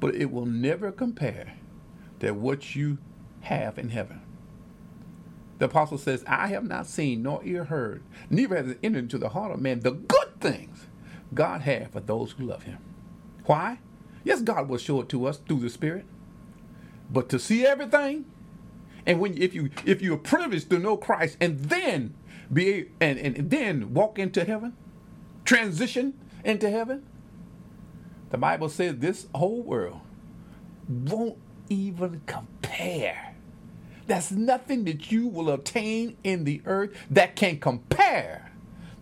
but 0.00 0.14
it 0.14 0.32
will 0.32 0.46
never 0.46 0.90
compare 0.90 1.54
to 2.20 2.32
what 2.32 2.74
you 2.74 2.98
have 3.42 3.78
in 3.78 3.90
heaven. 3.90 4.22
The 5.58 5.66
apostle 5.66 5.98
says, 5.98 6.24
I 6.26 6.48
have 6.48 6.64
not 6.64 6.86
seen 6.86 7.22
nor 7.22 7.44
ear 7.44 7.64
heard, 7.64 8.02
neither 8.30 8.56
has 8.56 8.68
it 8.70 8.80
entered 8.82 9.00
into 9.04 9.18
the 9.18 9.30
heart 9.30 9.52
of 9.52 9.60
man 9.60 9.80
the 9.80 9.92
good 9.92 10.40
things 10.40 10.86
God 11.34 11.62
has 11.62 11.88
for 11.90 12.00
those 12.00 12.32
who 12.32 12.46
love 12.46 12.64
him. 12.64 12.78
Why? 13.46 13.80
Yes, 14.24 14.42
God 14.42 14.68
will 14.68 14.78
show 14.78 15.00
it 15.02 15.08
to 15.10 15.26
us 15.26 15.38
through 15.38 15.60
the 15.60 15.70
Spirit. 15.70 16.06
But 17.10 17.28
to 17.30 17.38
see 17.38 17.66
everything, 17.66 18.26
And 19.06 19.20
when 19.20 19.36
if 19.40 19.54
you 19.54 19.70
if 19.86 20.02
you're 20.02 20.16
privileged 20.18 20.70
to 20.70 20.78
know 20.80 20.96
Christ 20.96 21.36
and 21.40 21.58
then 21.60 22.14
be 22.52 22.86
and, 23.00 23.18
and 23.18 23.50
then 23.50 23.94
walk 23.94 24.18
into 24.18 24.44
heaven, 24.44 24.76
transition 25.44 26.14
into 26.44 26.70
heaven, 26.70 27.06
the 28.30 28.38
Bible 28.38 28.68
says 28.68 28.98
this 28.98 29.28
whole 29.34 29.62
world 29.62 30.00
won't 30.88 31.38
even 31.68 32.22
compare. 32.26 33.27
There's 34.08 34.32
nothing 34.32 34.84
that 34.86 35.12
you 35.12 35.28
will 35.28 35.50
obtain 35.50 36.16
in 36.24 36.44
the 36.44 36.62
earth 36.64 36.96
that 37.10 37.36
can 37.36 37.60
compare 37.60 38.50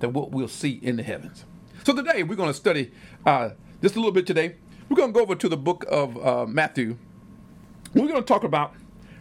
to 0.00 0.08
what 0.08 0.32
we'll 0.32 0.48
see 0.48 0.72
in 0.82 0.96
the 0.96 1.04
heavens. 1.04 1.44
So 1.84 1.94
today 1.94 2.25
we're 2.25 2.34
going 2.34 2.50
to 2.50 2.54
study 2.54 2.90
uh, 3.25 3.50
just 3.80 3.94
a 3.94 4.00
little 4.00 4.10
bit 4.10 4.26
today. 4.26 4.56
We're 4.88 4.96
going 4.96 5.12
to 5.12 5.14
go 5.14 5.20
over 5.22 5.36
to 5.36 5.48
the 5.48 5.56
book 5.56 5.84
of 5.88 6.18
uh, 6.18 6.46
Matthew. 6.46 6.98
We're 7.94 8.08
going 8.08 8.20
to 8.20 8.26
talk 8.26 8.42
about 8.42 8.75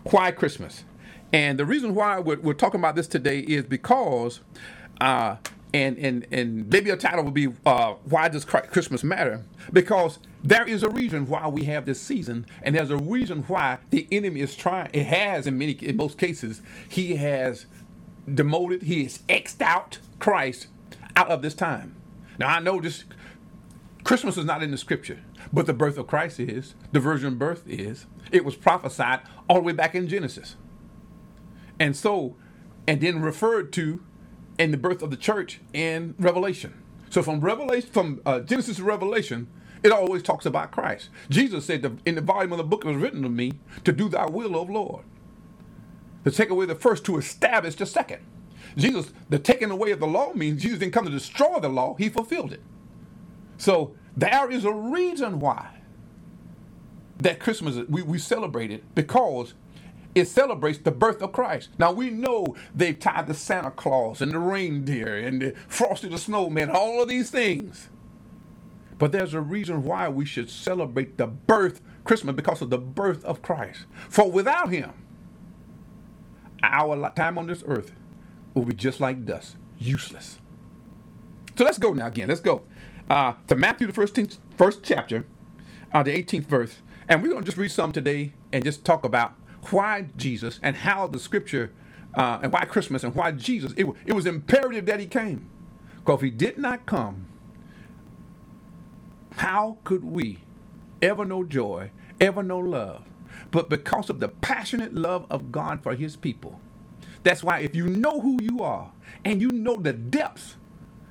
why 0.10 0.32
Christmas. 0.32 0.84
And 1.32 1.60
the 1.60 1.65
reason 1.65 1.94
why 1.94 2.18
we're, 2.18 2.39
we're 2.39 2.54
talking 2.54 2.80
about 2.80 2.96
this 2.96 3.08
today 3.08 3.39
is 3.42 3.63
because, 3.65 4.39
uh, 5.00 5.36
and, 5.74 5.98
and, 5.98 6.26
and 6.32 6.70
maybe 6.70 6.90
a 6.90 6.98
title 6.98 7.24
would 7.24 7.34
be 7.34 7.50
uh, 7.66 7.94
Why 8.06 8.30
Does 8.30 8.46
Christmas 8.46 9.04
Matter? 9.04 9.44
Because 9.74 10.20
there 10.44 10.66
is 10.68 10.84
a 10.84 10.90
reason 10.90 11.28
why 11.28 11.48
we 11.48 11.66
have 11.66 11.86
this 11.86 12.00
season, 12.00 12.46
and 12.62 12.76
there's 12.76 12.92
a 12.92 12.98
reason 12.98 13.44
why 13.44 13.80
the 13.90 14.08
enemy 14.12 14.42
is 14.42 14.56
trying, 14.56 14.90
it 14.94 15.06
has 15.08 15.48
in 15.48 15.58
many, 15.58 15.74
in 15.74 15.98
most 15.98 16.18
cases, 16.18 16.62
he 16.88 17.16
has 17.18 17.66
demoted, 18.32 18.84
he 18.84 19.04
has 19.04 19.20
xed 19.30 19.62
out 19.62 20.00
Christ 20.20 20.68
out 21.16 21.30
of 21.30 21.42
this 21.42 21.54
time. 21.54 21.96
Now 22.38 22.48
I 22.48 22.60
know 22.60 22.80
this 22.80 23.06
Christmas 24.04 24.38
is 24.38 24.46
not 24.46 24.62
in 24.62 24.72
the 24.72 24.78
scripture, 24.78 25.20
but 25.52 25.66
the 25.66 25.74
birth 25.74 25.98
of 25.98 26.08
Christ 26.08 26.40
is, 26.40 26.76
the 26.92 27.00
virgin 27.00 27.36
birth 27.36 27.64
is. 27.68 28.06
It 28.32 28.46
was 28.46 28.56
prophesied 28.56 29.22
all 29.50 29.58
the 29.58 29.62
way 29.64 29.74
back 29.74 29.96
in 29.96 30.08
Genesis. 30.08 30.56
And 31.80 31.96
so, 31.96 32.36
and 32.88 33.02
then 33.02 33.22
referred 33.22 33.74
to 33.74 34.04
in 34.60 34.72
the 34.72 34.78
birth 34.78 35.02
of 35.02 35.12
the 35.12 35.18
church 35.18 35.62
in 35.74 36.16
Revelation. 36.20 36.74
So 37.10 37.24
from 37.24 37.42
Revelation, 37.42 37.90
from 37.92 38.22
uh, 38.26 38.42
Genesis 38.42 38.78
to 38.78 38.84
Revelation, 38.84 39.48
it 39.84 39.92
always 39.92 40.24
talks 40.24 40.46
about 40.46 40.72
Christ. 40.72 41.10
Jesus 41.30 41.66
said 41.66 42.00
in 42.06 42.16
the 42.16 42.22
volume 42.22 42.54
of 42.54 42.58
the 42.60 42.64
book 42.64 42.86
it 42.86 42.90
was 42.90 42.98
written 42.98 43.24
to 43.24 43.30
me 43.30 43.54
to 43.84 43.92
do 43.92 44.10
thy 44.10 44.26
will, 44.28 44.56
O 44.58 44.64
Lord. 44.64 45.06
To 46.26 46.32
take 46.32 46.50
away 46.50 46.66
the 46.66 46.76
first, 46.76 47.06
to 47.06 47.18
establish 47.18 47.76
the 47.76 47.86
second. 47.86 48.24
Jesus, 48.78 49.12
the 49.30 49.40
taking 49.40 49.72
away 49.72 49.92
of 49.92 50.00
the 50.00 50.08
law 50.08 50.34
means 50.34 50.62
Jesus 50.62 50.80
didn't 50.80 50.94
come 50.94 51.06
to 51.06 51.12
destroy 51.12 51.60
the 51.60 51.70
law, 51.70 51.96
he 51.98 52.10
fulfilled 52.10 52.54
it. 52.54 52.62
So 53.58 53.96
there 54.18 54.52
is 54.52 54.66
a 54.66 54.74
reason 54.74 55.40
why 55.40 55.70
that 57.20 57.40
Christmas 57.40 57.78
we, 57.90 58.04
we 58.04 58.18
celebrate 58.20 58.72
it 58.72 58.84
because 58.96 59.54
it 60.16 60.30
celebrates 60.30 60.80
the 60.80 60.92
birth 60.92 61.22
of 61.22 61.34
Christ. 61.34 61.70
Now 61.78 61.92
we 61.92 62.10
know 62.10 62.56
they've 62.74 62.98
tied 62.98 63.28
the 63.28 63.34
Santa 63.34 63.70
Claus 63.72 64.22
and 64.22 64.32
the 64.32 64.40
reindeer 64.40 65.18
and 65.18 65.42
the 65.42 65.54
Frosty 65.68 66.08
the 66.08 66.18
Snowman, 66.18 66.72
all 66.72 67.02
of 67.02 67.10
these 67.10 67.30
things. 67.30 67.90
But 68.98 69.12
there's 69.12 69.34
a 69.34 69.42
reason 69.42 69.84
why 69.84 70.08
we 70.08 70.26
should 70.26 70.50
celebrate 70.50 71.18
the 71.18 71.28
birth 71.28 71.82
Christmas 72.06 72.34
because 72.36 72.62
of 72.62 72.70
the 72.70 72.78
birth 72.78 73.26
of 73.26 73.42
Christ. 73.42 73.86
For 74.10 74.32
without 74.32 74.70
him, 74.70 74.94
our 76.64 77.12
time 77.12 77.38
on 77.38 77.48
this 77.48 77.64
earth 77.68 77.92
will 78.54 78.64
be 78.64 78.74
just 78.74 79.02
like 79.02 79.26
dust, 79.26 79.58
useless. 79.78 80.40
So 81.58 81.66
let's 81.66 81.78
go 81.78 81.94
now 81.94 82.08
again. 82.08 82.30
Let's 82.30 82.42
go 82.42 82.64
uh, 83.10 83.34
to 83.48 83.56
Matthew, 83.56 83.88
the 83.88 83.94
first, 83.94 84.18
first 84.58 84.84
chapter, 84.84 85.26
uh, 85.94 86.04
the 86.04 86.12
18th 86.12 86.46
verse. 86.46 86.78
And 87.10 87.22
we're 87.22 87.30
going 87.30 87.44
to 87.44 87.46
just 87.46 87.58
read 87.58 87.72
some 87.72 87.92
today 87.92 88.34
and 88.54 88.64
just 88.64 88.86
talk 88.86 89.04
about 89.04 89.36
why 89.74 90.08
Jesus 90.18 90.60
and 90.64 90.76
how 90.76 91.08
the 91.08 91.20
scripture 91.20 91.72
uh, 92.16 92.40
and 92.44 92.54
why 92.54 92.66
Christmas 92.66 93.04
and 93.04 93.16
why 93.16 93.32
Jesus, 93.32 93.74
it, 93.78 93.88
it 94.06 94.14
was 94.14 94.26
imperative 94.26 94.86
that 94.88 95.00
he 95.00 95.08
came. 95.08 95.50
Because 95.98 96.18
if 96.20 96.22
he 96.24 96.30
did 96.32 96.58
not 96.58 96.86
come, 96.86 97.28
how 99.38 99.78
could 99.84 100.04
we 100.04 100.40
ever 101.02 101.26
know 101.26 101.44
joy, 101.44 101.92
ever 102.22 102.44
know 102.44 102.60
love? 102.60 103.04
But 103.52 103.70
because 103.70 104.10
of 104.10 104.20
the 104.20 104.30
passionate 104.30 104.94
love 104.96 105.26
of 105.30 105.52
God 105.52 105.84
for 105.84 105.96
his 105.96 106.16
people. 106.16 106.60
That's 107.24 107.44
why 107.44 107.60
if 107.60 107.76
you 107.76 107.88
know 107.88 108.22
who 108.22 108.40
you 108.42 108.64
are 108.64 108.92
and 109.26 109.42
you 109.42 109.50
know 109.50 109.76
the 109.78 109.94
depths 109.94 110.58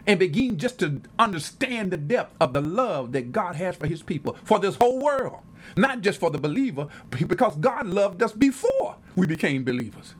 and 0.07 0.19
begin 0.19 0.59
just 0.59 0.81
to 0.81 1.03
understand 1.19 1.93
the 1.93 1.97
depth 1.99 2.35
of 2.41 2.53
the 2.55 2.61
love 2.63 3.13
that 3.13 3.33
God 3.33 3.57
has 3.57 3.77
for 3.77 3.87
his 3.87 4.03
people, 4.03 4.37
for 4.45 4.59
this 4.59 4.77
whole 4.77 5.01
world, 5.01 5.41
not 5.77 6.03
just 6.03 6.21
for 6.21 6.31
the 6.31 6.39
believer, 6.39 6.89
because 7.11 7.57
God 7.57 7.87
loved 7.89 8.23
us 8.23 8.33
before 8.33 8.97
we 9.17 9.27
became 9.27 9.65
believers. 9.65 10.15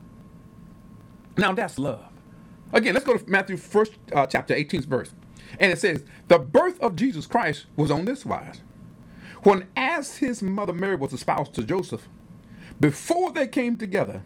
Now 1.37 1.53
that's 1.53 1.79
love. 1.79 2.05
Again, 2.73 2.93
let's 2.93 3.05
go 3.05 3.17
to 3.17 3.29
Matthew 3.29 3.57
1st 3.57 3.93
uh, 4.13 4.27
chapter 4.27 4.55
18th 4.55 4.85
verse. 4.85 5.11
And 5.59 5.71
it 5.71 5.79
says, 5.79 6.03
The 6.27 6.39
birth 6.39 6.79
of 6.81 6.95
Jesus 6.95 7.27
Christ 7.27 7.67
was 7.75 7.91
on 7.91 8.05
this 8.05 8.25
wise. 8.25 8.61
When 9.43 9.67
as 9.77 10.17
his 10.17 10.41
mother 10.43 10.73
Mary 10.73 10.95
was 10.97 11.13
espoused 11.13 11.53
to 11.55 11.63
Joseph, 11.63 12.07
before 12.79 13.31
they 13.31 13.47
came 13.47 13.77
together, 13.77 14.23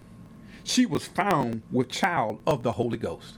she 0.63 0.85
was 0.85 1.07
found 1.07 1.63
with 1.71 1.89
child 1.89 2.41
of 2.47 2.63
the 2.63 2.73
Holy 2.73 2.97
Ghost. 2.97 3.37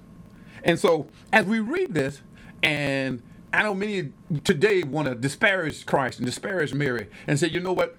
And 0.63 0.79
so 0.79 1.07
as 1.33 1.45
we 1.45 1.59
read 1.59 1.93
this, 1.93 2.21
and 2.63 3.21
I 3.53 3.63
know 3.63 3.73
many 3.75 4.13
today 4.43 4.83
want 4.83 5.07
to 5.07 5.15
disparage 5.15 5.85
Christ 5.85 6.19
and 6.19 6.25
disparage 6.25 6.73
Mary 6.73 7.07
and 7.27 7.39
say, 7.39 7.47
you 7.49 7.59
know 7.59 7.73
what? 7.73 7.97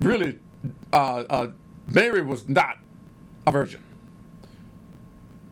Really, 0.00 0.38
uh, 0.92 1.24
uh, 1.30 1.50
Mary 1.88 2.22
was 2.22 2.48
not 2.48 2.78
a 3.46 3.52
virgin 3.52 3.82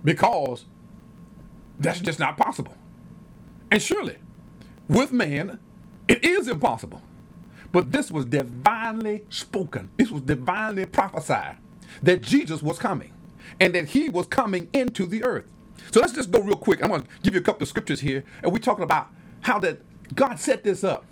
because 0.04 0.64
that's 1.78 2.00
just 2.00 2.18
not 2.18 2.36
possible. 2.36 2.74
And 3.70 3.82
surely, 3.82 4.18
with 4.88 5.12
man, 5.12 5.58
it 6.08 6.24
is 6.24 6.48
impossible. 6.48 7.02
But 7.72 7.92
this 7.92 8.10
was 8.10 8.26
divinely 8.26 9.24
spoken, 9.30 9.90
this 9.96 10.10
was 10.10 10.22
divinely 10.22 10.86
prophesied 10.86 11.58
that 12.02 12.22
Jesus 12.22 12.62
was 12.62 12.78
coming 12.78 13.12
and 13.60 13.74
that 13.74 13.90
he 13.90 14.08
was 14.08 14.26
coming 14.26 14.68
into 14.72 15.06
the 15.06 15.24
earth. 15.24 15.50
So 15.92 16.00
let's 16.00 16.12
just 16.12 16.30
go 16.30 16.40
real 16.40 16.56
quick. 16.56 16.82
I'm 16.82 16.90
going 16.90 17.02
to 17.02 17.08
give 17.22 17.34
you 17.34 17.40
a 17.40 17.44
couple 17.44 17.62
of 17.62 17.68
scriptures 17.68 18.00
here, 18.00 18.24
and 18.42 18.52
we're 18.52 18.58
talking 18.58 18.84
about 18.84 19.08
how 19.42 19.58
that 19.60 19.80
God 20.14 20.38
set 20.38 20.64
this 20.64 20.84
up. 20.84 21.04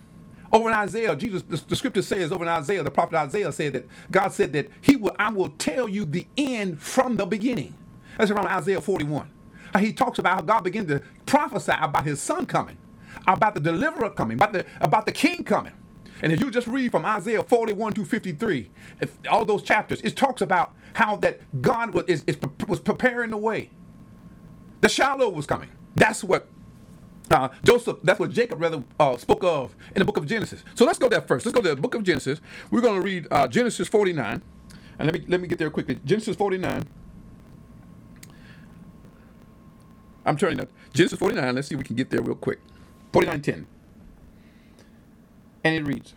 Over 0.53 0.69
in 0.69 0.75
Isaiah, 0.75 1.15
Jesus, 1.15 1.43
the, 1.43 1.57
the, 1.69 1.75
scripture 1.77 2.01
says 2.01 2.31
over 2.31 2.43
in 2.43 2.49
Isaiah, 2.49 2.83
the 2.83 2.91
prophet 2.91 3.15
Isaiah 3.15 3.51
said 3.53 3.73
that 3.73 3.87
God 4.11 4.33
said 4.33 4.51
that 4.53 4.69
He 4.81 4.97
will, 4.97 5.15
I 5.17 5.29
will 5.29 5.49
tell 5.49 5.87
you 5.87 6.03
the 6.03 6.27
end 6.37 6.81
from 6.81 7.15
the 7.15 7.25
beginning. 7.25 7.73
That's 8.17 8.31
around 8.31 8.47
Isaiah 8.47 8.81
41. 8.81 9.29
He 9.79 9.93
talks 9.93 10.19
about 10.19 10.35
how 10.35 10.41
God 10.41 10.63
began 10.65 10.85
to 10.87 11.01
prophesy 11.25 11.73
about 11.79 12.05
His 12.05 12.21
Son 12.21 12.45
coming, 12.45 12.77
about 13.27 13.53
the 13.53 13.61
deliverer 13.61 14.09
coming, 14.09 14.35
about 14.35 14.51
the 14.51 14.65
about 14.81 15.05
the 15.05 15.13
King 15.13 15.43
coming. 15.45 15.73
And 16.21 16.31
if 16.31 16.41
you 16.41 16.51
just 16.51 16.67
read 16.67 16.91
from 16.91 17.05
Isaiah 17.05 17.43
41 17.43 17.93
to 17.93 18.05
53, 18.05 18.69
all 19.29 19.45
those 19.45 19.63
chapters, 19.63 20.01
it 20.01 20.15
talks 20.15 20.41
about 20.41 20.73
how 20.93 21.15
that 21.17 21.39
God 21.61 21.93
was, 21.93 22.05
is, 22.07 22.23
is, 22.27 22.37
was 22.67 22.79
preparing 22.79 23.31
the 23.31 23.37
way. 23.37 23.71
The 24.81 24.89
Shiloh 24.89 25.29
was 25.29 25.45
coming. 25.45 25.69
That's 25.95 26.23
what 26.23 26.47
uh, 27.29 27.49
Joseph, 27.63 27.97
that's 28.03 28.19
what 28.19 28.31
Jacob 28.31 28.61
rather 28.61 28.83
uh, 28.99 29.15
spoke 29.17 29.43
of 29.43 29.75
in 29.95 29.99
the 29.99 30.05
book 30.05 30.17
of 30.17 30.27
Genesis. 30.27 30.63
So 30.75 30.85
let's 30.85 30.99
go 30.99 31.07
there 31.07 31.21
first. 31.21 31.45
Let's 31.45 31.55
go 31.55 31.61
to 31.61 31.75
the 31.75 31.81
book 31.81 31.95
of 31.95 32.03
Genesis. 32.03 32.41
We're 32.69 32.81
going 32.81 32.99
to 32.99 33.05
read 33.05 33.27
uh, 33.31 33.47
Genesis 33.47 33.87
49. 33.87 34.41
And 34.99 35.07
let 35.07 35.13
me 35.13 35.25
let 35.27 35.41
me 35.41 35.47
get 35.47 35.57
there 35.57 35.69
quickly. 35.69 35.99
Genesis 36.05 36.35
49. 36.35 36.83
I'm 40.25 40.37
turning 40.37 40.59
up. 40.59 40.69
Genesis 40.93 41.17
49. 41.17 41.55
Let's 41.55 41.67
see 41.69 41.75
if 41.75 41.79
we 41.79 41.85
can 41.85 41.95
get 41.95 42.09
there 42.09 42.21
real 42.21 42.35
quick. 42.35 42.59
49:10. 43.13 43.65
And 45.63 45.75
it 45.75 45.83
reads. 45.83 46.13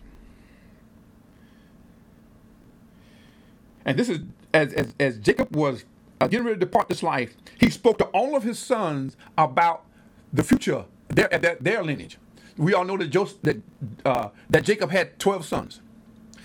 And 3.85 3.97
this 3.97 4.09
is 4.09 4.19
as 4.53 4.73
as, 4.73 4.93
as 4.99 5.17
Jacob 5.17 5.55
was 5.55 5.85
uh, 6.21 6.27
getting 6.27 6.45
ready 6.45 6.55
to 6.55 6.65
depart 6.65 6.89
this 6.89 7.03
life, 7.03 7.35
he 7.59 7.69
spoke 7.69 7.97
to 7.99 8.05
all 8.05 8.35
of 8.35 8.43
his 8.43 8.59
sons 8.59 9.17
about 9.37 9.85
the 10.31 10.43
future, 10.43 10.85
their, 11.07 11.27
their, 11.27 11.57
their 11.59 11.83
lineage. 11.83 12.17
We 12.57 12.73
all 12.73 12.85
know 12.85 12.97
that, 12.97 13.07
Joseph, 13.07 13.41
that, 13.43 13.57
uh, 14.05 14.29
that 14.49 14.63
Jacob 14.63 14.91
had 14.91 15.19
12 15.19 15.45
sons. 15.45 15.81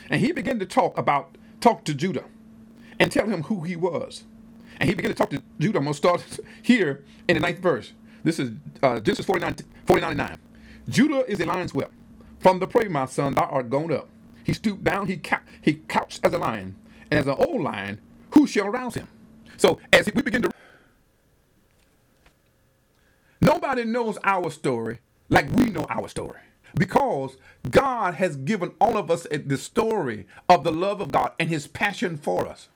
And 0.08 0.20
he 0.20 0.32
began 0.32 0.58
to 0.58 0.66
talk 0.66 0.98
about, 0.98 1.36
talk 1.60 1.84
to 1.84 1.94
Judah 1.94 2.24
and 2.98 3.12
tell 3.12 3.28
him 3.28 3.44
who 3.44 3.62
he 3.62 3.76
was. 3.76 4.24
And 4.78 4.88
he 4.88 4.94
began 4.94 5.10
to 5.10 5.16
talk 5.16 5.30
to 5.30 5.42
Judah. 5.58 5.78
I'm 5.78 5.84
going 5.84 5.94
to 5.94 5.98
start 5.98 6.40
here 6.62 7.04
in 7.28 7.34
the 7.34 7.40
ninth 7.40 7.58
verse. 7.58 7.92
This 8.24 8.38
is 8.38 8.50
uh, 8.82 9.00
Genesis 9.00 9.26
49, 9.26 9.56
49 9.86 10.16
9. 10.16 10.38
Judah 10.88 11.30
is 11.30 11.40
a 11.40 11.46
lion's 11.46 11.72
whelp. 11.72 11.92
From 12.40 12.58
the 12.58 12.66
prey, 12.66 12.88
my 12.88 13.06
son, 13.06 13.34
thou 13.34 13.42
art 13.42 13.70
gone 13.70 13.92
up. 13.92 14.08
He 14.44 14.52
stooped 14.52 14.82
down, 14.82 15.06
he, 15.06 15.20
he 15.62 15.74
couched 15.74 16.24
as 16.24 16.32
a 16.32 16.38
lion, 16.38 16.76
and 17.10 17.20
as 17.20 17.26
an 17.26 17.36
old 17.38 17.62
lion, 17.62 18.00
who 18.30 18.46
shall 18.46 18.68
rouse 18.68 18.94
him? 18.94 19.08
So 19.60 19.78
as 19.92 20.06
we 20.14 20.22
begin 20.22 20.40
to 20.42 20.50
Nobody 23.42 23.84
knows 23.84 24.16
our 24.24 24.50
story 24.50 25.00
like 25.28 25.50
we 25.52 25.66
know 25.70 25.86
our 25.90 26.08
story 26.08 26.40
because 26.74 27.36
God 27.70 28.14
has 28.14 28.36
given 28.36 28.72
all 28.80 28.96
of 28.96 29.10
us 29.10 29.26
the 29.30 29.58
story 29.58 30.26
of 30.48 30.64
the 30.64 30.72
love 30.72 31.02
of 31.02 31.12
God 31.12 31.32
and 31.38 31.50
his 31.50 31.66
passion 31.66 32.16
for 32.16 32.46
us. 32.48 32.68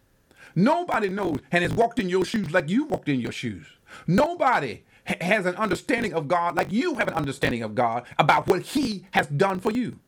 Nobody 0.54 1.08
knows 1.08 1.38
and 1.52 1.64
has 1.64 1.72
walked 1.72 2.00
in 2.00 2.10
your 2.10 2.24
shoes 2.26 2.52
like 2.52 2.68
you 2.68 2.84
walked 2.84 3.08
in 3.08 3.20
your 3.20 3.32
shoes. 3.32 3.66
Nobody 4.06 4.82
ha- 5.06 5.16
has 5.22 5.46
an 5.46 5.56
understanding 5.56 6.12
of 6.12 6.28
God 6.28 6.54
like 6.54 6.70
you 6.70 6.96
have 6.96 7.08
an 7.08 7.14
understanding 7.14 7.62
of 7.62 7.74
God 7.74 8.04
about 8.18 8.46
what 8.46 8.62
He 8.62 9.06
has 9.12 9.26
done 9.28 9.58
for 9.58 9.72
you. 9.72 9.98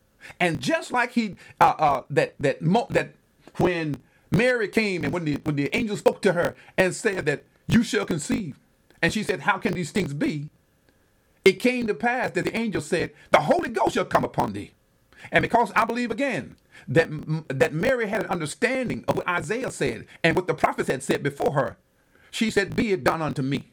And 0.40 0.60
just 0.60 0.92
like 0.92 1.12
He 1.12 1.36
uh, 1.60 1.74
uh, 1.78 2.02
that 2.10 2.34
that 2.40 2.60
mo- 2.62 2.88
that 2.90 3.14
when 3.56 3.96
Mary 4.30 4.68
came 4.68 5.04
and 5.04 5.12
when 5.12 5.24
the 5.24 5.36
when 5.44 5.56
the 5.56 5.74
angel 5.76 5.96
spoke 5.96 6.22
to 6.22 6.32
her 6.34 6.56
and 6.78 6.94
said 6.94 7.26
that 7.26 7.44
you 7.68 7.82
shall 7.82 8.06
conceive, 8.06 8.58
and 9.02 9.12
she 9.12 9.22
said, 9.22 9.40
"How 9.42 9.58
can 9.58 9.74
these 9.74 9.92
things 9.92 10.14
be?" 10.14 10.50
It 11.44 11.54
came 11.54 11.86
to 11.86 11.94
pass 11.94 12.32
that 12.32 12.44
the 12.44 12.56
angel 12.56 12.80
said, 12.82 13.12
"The 13.32 13.40
Holy 13.42 13.70
Ghost 13.70 13.94
shall 13.94 14.04
come 14.04 14.24
upon 14.24 14.52
thee." 14.52 14.72
And 15.32 15.42
because 15.42 15.72
I 15.74 15.84
believe 15.84 16.10
again 16.10 16.56
that, 16.88 17.08
that 17.48 17.72
Mary 17.74 18.08
had 18.08 18.22
an 18.24 18.30
understanding 18.30 19.04
of 19.08 19.16
what 19.16 19.28
Isaiah 19.28 19.70
said 19.70 20.06
and 20.22 20.36
what 20.36 20.46
the 20.46 20.54
prophets 20.54 20.88
had 20.88 21.02
said 21.02 21.22
before 21.22 21.52
her, 21.52 21.76
she 22.30 22.50
said, 22.50 22.76
Be 22.76 22.92
it 22.92 23.04
done 23.04 23.22
unto 23.22 23.42
me. 23.42 23.72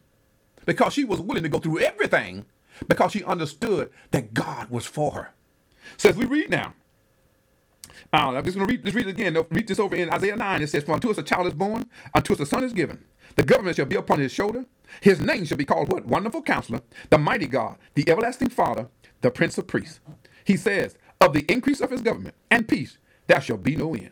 Because 0.65 0.93
she 0.93 1.03
was 1.03 1.21
willing 1.21 1.43
to 1.43 1.49
go 1.49 1.59
through 1.59 1.79
everything 1.79 2.45
because 2.87 3.11
she 3.11 3.23
understood 3.23 3.91
that 4.11 4.33
God 4.33 4.69
was 4.69 4.85
for 4.85 5.11
her. 5.11 5.31
So 5.97 6.09
as 6.09 6.15
we 6.17 6.25
read 6.25 6.49
now, 6.49 6.73
I'm 8.13 8.43
just 8.45 8.57
going 8.57 8.67
to 8.67 8.73
read, 8.73 8.85
just 8.85 8.95
read 8.95 9.07
it 9.07 9.11
again. 9.11 9.37
Read 9.51 9.67
this 9.69 9.79
over 9.79 9.95
in 9.95 10.09
Isaiah 10.11 10.37
9. 10.37 10.63
It 10.63 10.69
says, 10.69 10.83
For 10.83 10.93
unto 10.93 11.11
us 11.11 11.19
a 11.19 11.23
child 11.23 11.47
is 11.47 11.55
born, 11.55 11.89
unto 12.15 12.33
us 12.33 12.41
a 12.41 12.47
son 12.47 12.65
is 12.65 12.73
given. 12.73 13.03
The 13.37 13.43
government 13.43 13.77
shall 13.77 13.85
be 13.87 13.97
upon 13.97 14.19
his 14.19 14.33
shoulder. 14.33 14.65
His 15.01 15.21
name 15.21 15.45
shall 15.45 15.57
be 15.57 15.65
called 15.65 15.91
what? 15.91 16.05
Wonderful 16.07 16.43
Counselor, 16.43 16.81
the 17.11 17.19
Mighty 17.19 17.47
God, 17.47 17.77
the 17.95 18.09
Everlasting 18.09 18.49
Father, 18.49 18.89
the 19.21 19.31
Prince 19.31 19.57
of 19.59 19.67
Priests. 19.67 20.01
He 20.45 20.57
says, 20.57 20.97
Of 21.21 21.33
the 21.33 21.45
increase 21.51 21.81
of 21.81 21.91
his 21.91 22.01
government 22.01 22.35
and 22.51 22.67
peace, 22.67 22.97
there 23.27 23.41
shall 23.41 23.57
be 23.57 23.75
no 23.77 23.95
end. 23.95 24.11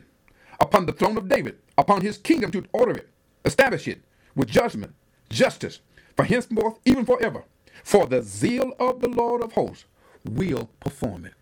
Upon 0.61 0.85
the 0.87 0.93
throne 0.93 1.17
of 1.17 1.29
David, 1.29 1.57
upon 1.77 2.01
his 2.01 2.17
kingdom 2.19 2.51
to 2.53 2.65
order 2.73 2.93
it, 2.93 3.09
establish 3.45 3.87
it 3.87 4.01
with 4.35 4.49
judgment, 4.49 4.93
justice, 5.29 5.81
for 6.17 6.25
henceforth, 6.25 6.79
even 6.85 7.05
forever. 7.05 7.45
For 7.83 8.07
the 8.07 8.23
zeal 8.23 8.73
of 8.79 9.01
the 9.01 9.09
Lord 9.09 9.43
of 9.43 9.53
hosts 9.53 9.85
will 10.25 10.69
perform 10.81 11.25
it. 11.25 11.33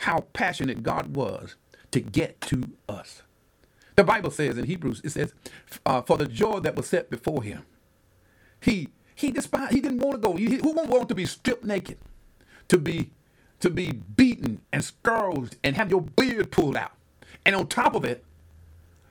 How 0.00 0.20
passionate 0.32 0.82
God 0.82 1.16
was 1.16 1.56
to 1.92 2.00
get 2.00 2.40
to 2.42 2.70
us. 2.88 3.22
The 3.96 4.04
Bible 4.04 4.30
says 4.30 4.58
in 4.58 4.64
Hebrews, 4.64 5.02
it 5.04 5.10
says, 5.10 5.34
uh, 5.86 6.02
for 6.02 6.16
the 6.16 6.26
joy 6.26 6.60
that 6.60 6.76
was 6.76 6.88
set 6.88 7.10
before 7.10 7.42
him, 7.42 7.64
he 8.60 8.88
he 9.14 9.30
despised, 9.30 9.72
he 9.72 9.80
didn't 9.80 10.00
want 10.00 10.20
to 10.20 10.28
go. 10.28 10.36
He, 10.36 10.56
who 10.56 10.72
won't 10.72 10.88
want 10.88 11.08
to 11.10 11.14
be 11.14 11.26
stripped 11.26 11.64
naked, 11.64 11.98
to 12.68 12.78
be 12.78 13.10
to 13.60 13.70
be 13.70 13.92
beaten 13.92 14.60
and 14.72 14.82
scourged 14.82 15.56
and 15.62 15.76
have 15.76 15.90
your 15.90 16.00
beard 16.00 16.50
pulled 16.50 16.76
out. 16.76 16.92
And 17.46 17.54
on 17.54 17.68
top 17.68 17.94
of 17.94 18.04
it, 18.04 18.24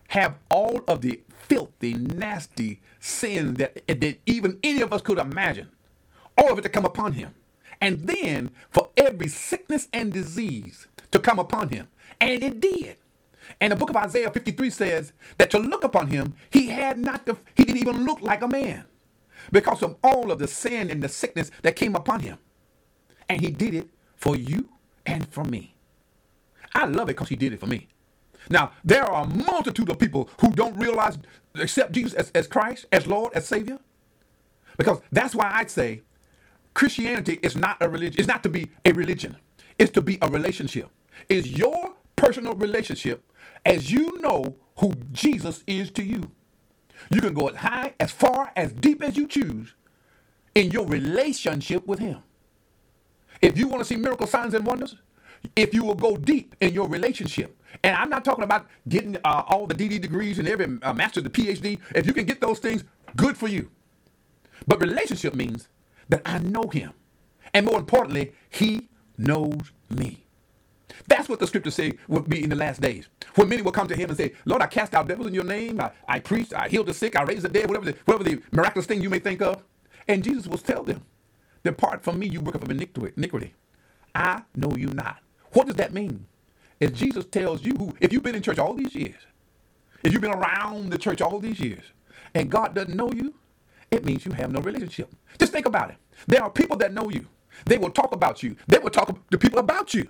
have 0.10 0.36
all 0.50 0.82
of 0.88 1.02
the 1.02 1.22
filthy, 1.30 1.94
nasty 1.94 2.82
sin 3.00 3.54
that, 3.56 3.88
that 3.88 4.20
even 4.26 4.60
any 4.64 4.82
of 4.82 4.92
us 4.92 5.02
could 5.02 5.18
imagine, 5.18 5.70
all 6.38 6.52
of 6.52 6.60
it 6.60 6.64
to 6.64 6.70
come 6.70 6.86
upon 6.86 7.14
him. 7.14 7.34
And 7.80 8.08
then 8.08 8.52
for 8.70 8.90
every 8.98 9.30
sickness 9.30 9.88
and 9.94 10.12
disease 10.12 10.88
to 11.12 11.20
come 11.20 11.40
upon 11.40 11.70
him. 11.70 11.88
And 12.22 12.44
it 12.44 12.60
did. 12.62 12.98
And 13.62 13.72
the 13.72 13.78
book 13.78 13.90
of 13.92 13.98
Isaiah 13.98 14.32
53 14.32 14.70
says 14.72 15.14
that 15.38 15.52
to 15.52 15.60
look 15.60 15.84
upon 15.84 16.08
him, 16.08 16.36
he 16.52 16.68
had 16.70 16.98
not 17.00 17.26
the, 17.26 17.38
he 17.56 17.66
didn't 17.66 17.82
even 17.82 18.06
look 18.06 18.22
like 18.22 18.42
a 18.44 18.48
man 18.48 18.86
because 19.52 19.84
of 19.84 19.98
all 20.04 20.32
of 20.32 20.40
the 20.40 20.48
sin 20.48 20.92
and 20.92 21.04
the 21.04 21.10
sickness 21.10 21.52
that 21.64 21.76
came 21.76 21.96
upon 21.96 22.22
him. 22.22 22.38
And 23.30 23.42
he 23.42 23.52
did 23.52 23.74
it 23.76 23.90
for 24.18 24.36
you 24.38 24.70
and 25.06 25.28
for 25.30 25.44
me. 25.46 25.76
I 26.76 26.86
love 26.86 27.10
it 27.10 27.14
because 27.14 27.30
he 27.30 27.36
did 27.38 27.54
it 27.54 27.60
for 27.60 27.68
me. 27.68 27.88
Now, 28.50 28.74
there 28.84 29.06
are 29.06 29.26
a 29.26 29.28
multitude 29.28 29.90
of 29.90 30.00
people 30.00 30.30
who 30.42 30.52
don't 30.52 30.78
realize, 30.78 31.18
accept 31.56 31.94
Jesus 31.94 32.14
as, 32.16 32.32
as 32.36 32.48
Christ, 32.48 32.88
as 32.92 33.08
Lord, 33.08 33.34
as 33.34 33.48
Savior. 33.48 33.80
Because 34.78 35.02
that's 35.12 35.36
why 35.36 35.52
I'd 35.54 35.72
say 35.72 36.04
Christianity 36.74 37.40
is 37.44 37.56
not 37.56 37.78
a 37.82 37.90
religion, 37.90 38.20
it's 38.20 38.28
not 38.28 38.44
to 38.44 38.50
be 38.50 38.70
a 38.86 38.94
religion, 38.94 39.38
it's 39.80 39.92
to 39.94 40.02
be 40.02 40.20
a 40.22 40.30
relationship. 40.30 40.90
It's 41.30 41.48
your 41.48 41.96
personal 42.16 42.56
relationship 42.56 43.24
as 43.66 43.92
you 43.92 44.20
know 44.22 44.56
who 44.78 44.94
Jesus 45.12 45.64
is 45.68 45.92
to 45.92 46.04
you. 46.04 46.32
You 47.12 47.22
can 47.22 47.34
go 47.34 47.50
as 47.50 47.58
high, 47.58 47.94
as 48.00 48.12
far, 48.12 48.52
as 48.56 48.74
deep 48.74 49.04
as 49.04 49.18
you 49.18 49.28
choose 49.28 49.74
in 50.56 50.72
your 50.72 50.88
relationship 50.88 51.88
with 51.88 52.00
Him. 52.00 52.24
If 53.42 53.58
you 53.58 53.68
want 53.68 53.82
to 53.82 53.86
see 53.86 53.98
miracle 53.98 54.28
signs 54.28 54.54
and 54.54 54.66
wonders, 54.66 54.96
if 55.56 55.74
you 55.74 55.84
will 55.86 55.96
go 55.96 56.18
deep 56.18 56.56
in 56.62 56.74
your 56.74 56.88
relationship, 56.90 57.58
and 57.84 57.96
I'm 57.96 58.10
not 58.10 58.26
talking 58.26 58.44
about 58.44 58.68
getting 58.90 59.18
uh, 59.26 59.44
all 59.48 59.68
the 59.68 59.76
DD 59.76 60.02
degrees 60.02 60.40
and 60.40 60.48
every 60.48 60.80
uh, 60.84 60.94
master, 60.94 61.22
the 61.22 61.30
PhD. 61.32 61.80
If 61.96 62.08
you 62.08 62.14
can 62.14 62.26
get 62.26 62.42
those 62.42 62.60
things, 62.60 62.84
good 63.16 63.38
for 63.38 63.48
you. 63.48 63.70
But 64.68 64.82
relationship 64.82 65.36
means 65.36 65.70
that 66.10 66.22
I 66.26 66.40
know 66.40 66.66
Him, 66.72 66.94
and 67.54 67.66
more 67.66 67.80
importantly, 67.80 68.34
He 68.50 68.90
knows 69.18 69.72
me. 69.90 70.26
That's 71.08 71.30
what 71.30 71.40
the 71.40 71.48
scriptures 71.48 71.76
say 71.76 71.94
will 72.08 72.22
be 72.22 72.44
in 72.44 72.50
the 72.50 72.56
last 72.56 72.82
days. 72.82 73.08
When 73.36 73.50
many 73.50 73.62
will 73.62 73.72
come 73.74 73.88
to 73.88 73.96
him 73.96 74.10
and 74.10 74.18
say, 74.18 74.34
Lord, 74.46 74.62
I 74.62 74.68
cast 74.68 74.96
out 74.96 75.08
devils 75.08 75.28
in 75.28 75.34
your 75.36 75.46
name. 75.46 75.82
I, 75.82 75.92
I 76.08 76.20
preached, 76.20 76.54
I 76.54 76.70
healed 76.70 76.88
the 76.88 76.94
sick, 76.96 77.16
I 77.18 77.24
raised 77.24 77.44
the 77.44 77.50
dead, 77.50 77.70
whatever 77.70 77.86
the, 77.92 77.98
whatever 78.06 78.24
the 78.26 78.42
miraculous 78.52 78.88
thing 78.88 79.02
you 79.02 79.10
may 79.10 79.20
think 79.20 79.42
of. 79.42 79.64
And 80.08 80.24
Jesus 80.24 80.48
will 80.48 80.58
tell 80.60 80.84
them, 80.84 81.04
Depart 81.64 82.04
from 82.04 82.20
me, 82.20 82.28
you 82.28 82.42
work 82.42 82.56
of 82.56 82.70
iniquity. 82.70 83.56
I 84.16 84.44
know 84.56 84.74
you 84.78 84.88
not. 84.90 85.18
What 85.54 85.68
does 85.68 85.78
that 85.78 85.94
mean? 85.94 86.28
If 86.80 86.94
Jesus 86.94 87.26
tells 87.26 87.66
you 87.66 87.74
who, 87.78 87.96
if 88.02 88.14
you've 88.14 88.24
been 88.24 88.36
in 88.36 88.44
church 88.44 88.60
all 88.60 88.74
these 88.74 88.96
years, 88.96 89.16
if 90.04 90.14
you've 90.14 90.22
been 90.24 90.34
around 90.34 90.92
the 90.92 91.00
church 91.00 91.22
all 91.22 91.40
these 91.40 91.60
years, 91.60 91.84
and 92.36 92.52
God 92.52 92.76
doesn't 92.76 92.96
know 92.96 93.12
you, 93.14 93.36
it 93.92 94.06
means 94.06 94.26
you 94.26 94.34
have 94.34 94.52
no 94.52 94.62
relationship. 94.62 95.14
Just 95.40 95.54
think 95.54 95.68
about 95.68 95.92
it. 95.92 95.98
There 96.28 96.44
are 96.44 96.50
people 96.52 96.78
that 96.78 96.94
know 96.94 97.10
you. 97.10 97.28
They 97.66 97.78
will 97.78 97.92
talk 97.92 98.14
about 98.14 98.44
you. 98.44 98.56
They 98.68 98.80
will 98.80 98.92
talk 98.92 99.30
to 99.32 99.38
people 99.40 99.60
about 99.60 99.94
you. 99.94 100.08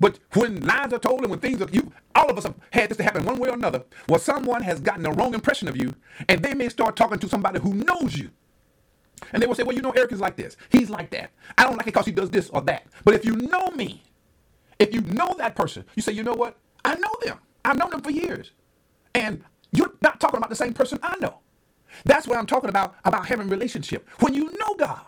But 0.00 0.18
when 0.34 0.60
lies 0.66 0.92
are 0.92 0.98
told 0.98 1.22
and 1.22 1.30
when 1.30 1.40
things 1.40 1.62
are 1.62 1.68
you, 1.72 1.92
all 2.14 2.30
of 2.30 2.38
us 2.38 2.44
have 2.44 2.54
had 2.72 2.90
this 2.90 2.98
to 2.98 3.04
happen 3.04 3.24
one 3.24 3.38
way 3.38 3.50
or 3.50 3.54
another, 3.54 3.84
where 4.08 4.20
someone 4.20 4.62
has 4.62 4.80
gotten 4.80 5.06
a 5.06 5.12
wrong 5.12 5.34
impression 5.34 5.68
of 5.68 5.76
you, 5.76 5.94
and 6.28 6.42
they 6.42 6.54
may 6.54 6.68
start 6.68 6.96
talking 6.96 7.18
to 7.20 7.28
somebody 7.28 7.60
who 7.60 7.74
knows 7.74 8.16
you. 8.16 8.30
And 9.32 9.42
they 9.42 9.46
will 9.46 9.54
say, 9.54 9.64
Well, 9.64 9.76
you 9.76 9.82
know, 9.82 9.92
Eric 9.92 10.12
is 10.12 10.20
like 10.20 10.36
this. 10.36 10.56
He's 10.70 10.90
like 10.90 11.10
that. 11.10 11.30
I 11.58 11.64
don't 11.64 11.74
like 11.76 11.82
it 11.86 11.94
because 11.94 12.06
he 12.06 12.12
does 12.12 12.30
this 12.30 12.50
or 12.50 12.62
that. 12.62 12.86
But 13.04 13.14
if 13.14 13.24
you 13.24 13.36
know 13.36 13.68
me, 13.76 14.02
if 14.78 14.94
you 14.94 15.02
know 15.02 15.34
that 15.38 15.56
person, 15.56 15.84
you 15.96 16.02
say, 16.02 16.12
You 16.12 16.22
know 16.24 16.34
what? 16.34 16.58
I 16.84 16.96
know 16.96 17.10
them. 17.24 17.38
I've 17.64 17.78
known 17.78 17.90
them 17.90 18.02
for 18.02 18.10
years. 18.12 18.52
And 19.14 19.44
you're 19.72 19.94
not 20.02 20.20
talking 20.20 20.38
about 20.38 20.50
the 20.50 20.56
same 20.56 20.74
person 20.74 20.98
I 21.02 21.16
know. 21.20 21.40
That's 22.04 22.28
what 22.28 22.38
I'm 22.38 22.46
talking 22.46 22.70
about, 22.70 22.96
about 23.04 23.26
having 23.26 23.48
relationship. 23.48 24.08
When 24.20 24.34
you 24.34 24.46
know 24.60 24.74
God, 24.78 25.04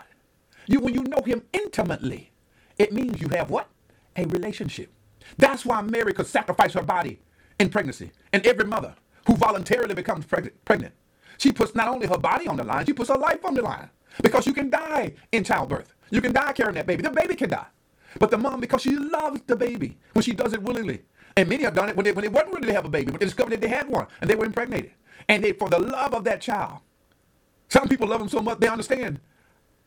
you 0.67 0.81
when 0.81 0.95
you 0.95 1.03
know 1.05 1.23
him 1.25 1.43
intimately, 1.53 2.33
it 2.79 2.93
means 2.93 3.21
you 3.21 3.29
have 3.31 3.51
what? 3.51 3.69
A 4.17 4.27
relationship. 4.27 4.91
That's 5.39 5.65
why 5.67 5.83
Mary 5.83 6.13
could 6.13 6.27
sacrifice 6.27 6.75
her 6.75 6.83
body 6.83 7.21
in 7.59 7.71
pregnancy. 7.71 8.13
And 8.33 8.47
every 8.47 8.65
mother 8.67 8.95
who 9.27 9.37
voluntarily 9.37 9.95
becomes 9.95 10.27
pregnant, 10.27 10.95
she 11.39 11.53
puts 11.53 11.75
not 11.75 11.89
only 11.89 12.07
her 12.07 12.19
body 12.19 12.47
on 12.49 12.57
the 12.57 12.65
line, 12.65 12.87
she 12.87 12.93
puts 12.93 13.11
her 13.11 13.19
life 13.19 13.45
on 13.45 13.55
the 13.55 13.63
line. 13.63 13.91
Because 14.23 14.47
you 14.47 14.53
can 14.53 14.71
die 14.71 15.15
in 15.33 15.45
childbirth. 15.45 15.95
You 16.11 16.21
can 16.21 16.33
die 16.33 16.53
carrying 16.53 16.77
that 16.77 16.87
baby. 16.87 17.03
The 17.03 17.11
baby 17.11 17.35
can 17.37 17.51
die. 17.51 17.67
But 18.21 18.31
the 18.31 18.39
mom, 18.39 18.61
because 18.61 18.83
she 18.83 18.97
loves 18.97 19.41
the 19.47 19.57
baby, 19.57 19.99
when 20.13 20.23
she 20.23 20.33
does 20.35 20.53
it 20.53 20.63
willingly. 20.63 21.03
And 21.37 21.49
many 21.49 21.65
have 21.65 21.75
done 21.75 21.89
it 21.91 21.97
when 21.97 22.05
they, 22.05 22.13
when 22.13 22.23
they 22.25 22.29
weren't 22.29 22.53
ready 22.53 22.67
to 22.69 22.75
have 22.75 22.85
a 22.85 22.91
baby, 22.91 23.11
but 23.11 23.21
they 23.21 23.27
discovered 23.27 23.51
that 23.53 23.61
they 23.63 23.69
had 23.69 23.89
one 23.89 24.07
and 24.21 24.31
they 24.31 24.37
were 24.37 24.45
impregnated. 24.47 24.93
And 25.29 25.45
they, 25.45 25.53
for 25.53 25.69
the 25.69 25.81
love 25.81 26.15
of 26.15 26.25
that 26.25 26.41
child, 26.41 26.81
some 27.69 27.89
people 27.89 28.09
love 28.09 28.21
them 28.21 28.29
so 28.29 28.41
much 28.41 28.61
they 28.61 28.69
understand. 28.69 29.21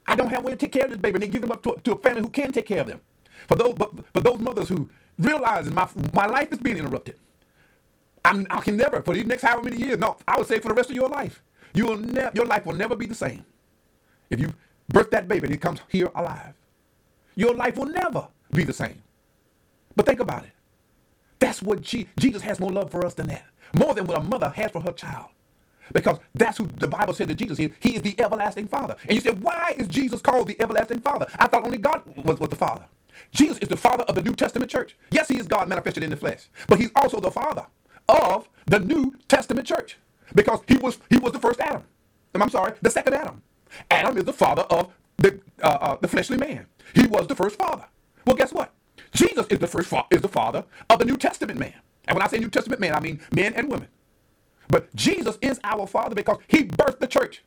I 0.08 0.16
don't 0.16 0.30
have 0.30 0.42
a 0.44 0.48
way 0.48 0.52
to 0.54 0.58
take 0.58 0.74
care 0.74 0.86
of 0.86 0.92
this 0.92 1.00
baby. 1.00 1.16
And 1.16 1.24
they 1.24 1.28
give 1.30 1.42
them 1.42 1.52
up 1.52 1.64
to, 1.64 1.78
to 1.84 1.94
a 1.94 2.00
family 2.00 2.22
who 2.22 2.30
can 2.30 2.52
take 2.52 2.68
care 2.68 2.82
of 2.82 2.88
them. 2.88 3.02
For 3.48 3.56
those, 3.56 3.76
but 3.76 3.92
for 4.14 4.22
those 4.22 4.40
mothers 4.40 4.70
who 4.70 4.90
realize 5.20 5.70
my 5.72 5.88
my 6.14 6.28
life 6.28 6.52
is 6.54 6.60
being 6.60 6.78
interrupted, 6.78 7.18
I'm, 8.26 8.48
I 8.50 8.62
can 8.62 8.78
never 8.78 9.02
for 9.04 9.14
these 9.16 9.26
next 9.28 9.44
however 9.44 9.64
many 9.70 9.78
years. 9.78 10.00
No, 10.00 10.18
I 10.28 10.38
would 10.38 10.48
say 10.48 10.60
for 10.60 10.70
the 10.70 10.76
rest 10.76 10.90
of 10.92 10.96
your 10.96 11.10
life, 11.10 11.44
you 11.74 11.86
will 11.88 11.98
never 11.98 12.32
your 12.36 12.46
life 12.46 12.66
will 12.66 12.76
never 12.76 12.96
be 12.96 13.08
the 13.08 13.16
same. 13.16 13.46
If 14.30 14.40
you 14.40 14.54
birth 14.90 15.12
that 15.12 15.28
baby 15.28 15.46
and 15.46 15.52
he 15.54 15.58
comes 15.60 15.82
here 15.90 16.12
alive, 16.16 16.54
your 17.36 17.56
life 17.56 17.78
will 17.78 17.88
never 17.88 18.28
be 18.52 18.64
the 18.66 18.74
same. 18.74 19.02
But 19.96 20.06
think 20.08 20.20
about 20.22 20.46
it. 20.46 20.52
That's 21.40 21.62
what 21.62 21.82
Jesus 22.18 22.44
has 22.44 22.60
more 22.60 22.72
love 22.72 22.92
for 22.92 23.06
us 23.06 23.16
than 23.16 23.28
that. 23.28 23.46
More 23.78 23.94
than 23.94 24.08
what 24.08 24.20
a 24.20 24.24
mother 24.24 24.50
has 24.50 24.72
for 24.72 24.82
her 24.82 24.94
child. 24.94 25.28
Because 25.94 26.20
that's 26.36 26.58
who 26.58 26.68
the 26.68 26.88
Bible 26.88 27.14
said 27.14 27.30
that 27.30 27.36
Jesus 27.36 27.60
is. 27.60 27.72
He 27.80 27.96
is 27.96 28.04
the 28.04 28.16
everlasting 28.22 28.68
Father. 28.68 28.96
And 29.04 29.14
you 29.14 29.22
said, 29.22 29.42
why 29.42 29.76
is 29.78 29.88
Jesus 29.88 30.22
called 30.22 30.48
the 30.50 30.62
everlasting 30.62 31.02
Father? 31.02 31.28
I 31.40 31.48
thought 31.48 31.66
only 31.66 31.80
God 31.80 32.04
was, 32.26 32.40
was 32.40 32.50
the 32.50 32.58
Father. 32.58 32.86
Jesus 33.32 33.58
is 33.60 33.70
the 33.70 33.78
Father 33.78 34.04
of 34.06 34.16
the 34.16 34.24
New 34.24 34.36
Testament 34.36 34.72
church. 34.72 34.98
Yes, 35.12 35.28
he 35.30 35.38
is 35.40 35.48
God 35.48 35.70
manifested 35.70 36.04
in 36.04 36.10
the 36.12 36.18
flesh. 36.18 36.50
But 36.68 36.80
he's 36.80 36.92
also 36.96 37.20
the 37.20 37.32
Father 37.32 37.68
of 38.10 38.50
the 38.68 38.80
New 38.80 39.16
Testament 39.28 39.68
church. 39.68 39.98
Because 40.36 40.62
he 40.68 40.78
was 40.78 41.00
he 41.10 41.18
was 41.18 41.34
the 41.34 41.40
first 41.40 41.60
Adam. 41.62 41.84
I'm 42.36 42.50
sorry, 42.50 42.74
the 42.82 42.90
second 42.92 43.16
Adam. 43.16 43.42
Adam 43.92 44.18
is 44.18 44.26
the 44.26 44.34
father 44.34 44.64
of 44.64 44.94
the, 45.18 45.40
uh, 45.64 45.68
uh, 45.82 45.98
the 46.02 46.08
fleshly 46.08 46.38
man. 46.38 46.68
He 46.96 47.08
was 47.08 47.28
the 47.28 47.36
first 47.36 47.58
father. 47.58 47.86
Well, 48.26 48.36
guess 48.38 48.54
what? 48.54 48.74
Jesus 49.14 49.48
is 49.48 49.60
the 49.60 49.68
first 49.68 49.90
fa- 49.90 50.06
is 50.12 50.22
the 50.22 50.30
father 50.30 50.66
of 50.90 51.00
the 51.00 51.06
New 51.06 51.18
Testament 51.18 51.60
man. 51.60 51.74
And 52.08 52.16
when 52.16 52.24
I 52.24 52.30
say 52.30 52.40
New 52.40 52.50
Testament 52.50 52.82
man, 52.82 52.94
I 52.96 53.00
mean 53.02 53.22
men 53.36 53.54
and 53.56 53.70
women. 53.72 53.88
But 54.70 54.94
Jesus 54.96 55.38
is 55.42 55.60
our 55.64 55.88
Father 55.88 56.16
because 56.16 56.40
He 56.48 56.66
birthed 56.66 57.00
the 57.00 57.08
church. 57.08 57.44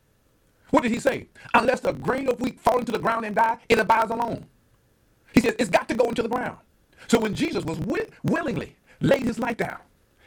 What 0.70 0.82
did 0.82 0.92
He 0.92 1.00
say? 1.00 1.28
Unless 1.54 1.84
a 1.84 1.92
grain 1.92 2.28
of 2.28 2.40
wheat 2.40 2.60
fall 2.60 2.78
into 2.78 2.92
the 2.92 2.98
ground 3.00 3.26
and 3.26 3.36
die, 3.36 3.58
it 3.68 3.78
abides 3.78 4.10
alone. 4.10 4.46
He 5.34 5.40
says 5.40 5.56
it's 5.58 5.70
got 5.70 5.88
to 5.88 5.94
go 5.94 6.06
into 6.06 6.22
the 6.22 6.28
ground. 6.28 6.58
So 7.08 7.20
when 7.20 7.34
Jesus 7.34 7.64
was 7.64 7.78
wi- 7.78 8.08
willingly 8.24 8.76
laid 9.00 9.22
His 9.22 9.38
life 9.38 9.58
down 9.58 9.78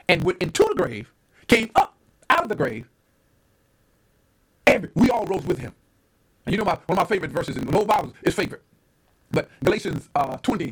and 0.09 0.23
went 0.23 0.41
into 0.41 0.63
the 0.69 0.75
grave, 0.75 1.11
came 1.47 1.71
up 1.75 1.97
out 2.29 2.43
of 2.43 2.49
the 2.49 2.55
grave, 2.55 2.87
every, 4.67 4.89
we 4.95 5.09
all 5.11 5.25
rose 5.27 5.45
with 5.45 5.59
Him. 5.59 5.73
And 6.45 6.53
you 6.53 6.57
know 6.59 6.65
my, 6.65 6.75
one 6.87 6.97
of 6.97 6.97
my 6.97 7.05
favorite 7.05 7.31
verses 7.31 7.57
in 7.57 7.65
the 7.65 7.73
whole 7.73 7.85
Bible 7.85 8.13
is 8.23 8.35
favorite. 8.35 8.63
But 9.31 9.49
Galatians 9.63 10.09
uh, 10.15 10.37
20, 10.37 10.65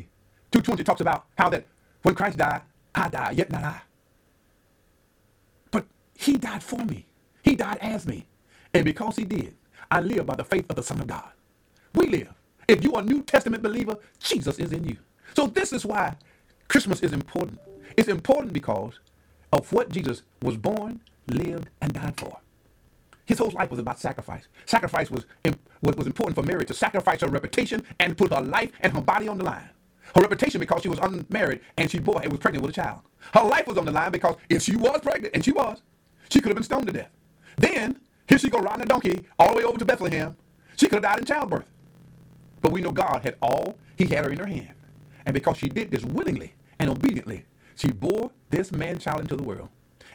220 0.52 0.84
talks 0.84 1.00
about 1.02 1.26
how 1.38 1.50
that 1.50 1.66
when 2.02 2.14
Christ 2.14 2.38
died, 2.38 2.62
I 2.94 3.08
died, 3.10 3.38
yet 3.38 3.50
not 3.52 3.64
I. 3.64 3.82
But 5.70 5.86
he 6.16 6.34
died 6.38 6.62
for 6.62 6.84
me. 6.84 7.06
He 7.42 7.56
died 7.56 7.78
as 7.80 8.06
me. 8.06 8.26
And 8.74 8.84
because 8.84 9.16
he 9.16 9.24
did, 9.24 9.54
I 9.90 10.00
live 10.00 10.26
by 10.26 10.36
the 10.36 10.44
faith 10.44 10.66
of 10.70 10.76
the 10.76 10.82
Son 10.82 11.00
of 11.00 11.06
God. 11.08 11.30
We 11.94 12.08
live. 12.08 12.34
If 12.68 12.84
you 12.84 12.94
are 12.94 13.02
a 13.02 13.04
New 13.04 13.22
Testament 13.22 13.62
believer, 13.62 13.96
Jesus 14.20 14.58
is 14.58 14.72
in 14.72 14.84
you. 14.84 14.96
So 15.36 15.46
this 15.46 15.72
is 15.72 15.86
why 15.86 16.16
Christmas 16.68 17.00
is 17.02 17.12
important. 17.12 17.60
It's 17.96 18.08
important 18.08 18.52
because 18.52 19.00
of 19.52 19.72
what 19.72 19.90
Jesus 19.90 20.22
was 20.42 20.56
born, 20.56 21.00
lived, 21.28 21.68
and 21.80 21.92
died 21.92 22.18
for. 22.18 22.38
His 23.26 23.38
whole 23.38 23.50
life 23.50 23.70
was 23.70 23.80
about 23.80 24.00
sacrifice. 24.00 24.48
Sacrifice 24.66 25.10
was, 25.10 25.26
was, 25.82 25.96
was 25.96 26.06
important 26.06 26.36
for 26.36 26.42
Mary 26.42 26.64
to 26.66 26.74
sacrifice 26.74 27.20
her 27.22 27.28
reputation 27.28 27.84
and 28.00 28.16
put 28.18 28.32
her 28.32 28.40
life 28.42 28.72
and 28.80 28.92
her 28.92 29.00
body 29.00 29.28
on 29.28 29.38
the 29.38 29.44
line. 29.44 29.68
Her 30.14 30.22
reputation 30.22 30.60
because 30.60 30.82
she 30.82 30.88
was 30.88 30.98
unmarried 30.98 31.60
and 31.78 31.90
she 31.90 31.98
bore 31.98 32.20
and 32.22 32.30
was 32.32 32.40
pregnant 32.40 32.62
with 32.66 32.72
a 32.72 32.82
child. 32.82 33.00
Her 33.34 33.44
life 33.44 33.66
was 33.66 33.78
on 33.78 33.86
the 33.86 33.92
line 33.92 34.12
because 34.12 34.36
if 34.50 34.62
she 34.62 34.76
was 34.76 35.00
pregnant, 35.02 35.34
and 35.34 35.44
she 35.44 35.52
was, 35.52 35.80
she 36.30 36.40
could 36.40 36.48
have 36.50 36.56
been 36.56 36.64
stoned 36.64 36.86
to 36.88 36.92
death. 36.92 37.10
Then, 37.56 38.00
here 38.28 38.38
she 38.38 38.50
go 38.50 38.60
riding 38.60 38.82
a 38.82 38.86
donkey 38.86 39.22
all 39.38 39.50
the 39.50 39.58
way 39.58 39.64
over 39.64 39.78
to 39.78 39.84
Bethlehem. 39.84 40.36
She 40.76 40.86
could 40.86 40.96
have 40.96 41.04
died 41.04 41.20
in 41.20 41.24
childbirth. 41.24 41.66
But 42.62 42.72
we 42.72 42.80
know 42.80 42.92
God 42.92 43.22
had 43.22 43.36
all, 43.42 43.76
he 43.96 44.06
had 44.06 44.24
her 44.24 44.30
in 44.30 44.38
her 44.38 44.46
hand. 44.46 44.74
And 45.26 45.34
because 45.34 45.58
she 45.58 45.68
did 45.68 45.90
this 45.90 46.04
willingly 46.04 46.54
and 46.78 46.90
obediently, 46.90 47.44
she 47.76 47.90
bore 47.92 48.30
this 48.50 48.72
man 48.72 48.98
child 48.98 49.20
into 49.20 49.36
the 49.36 49.42
world. 49.42 49.68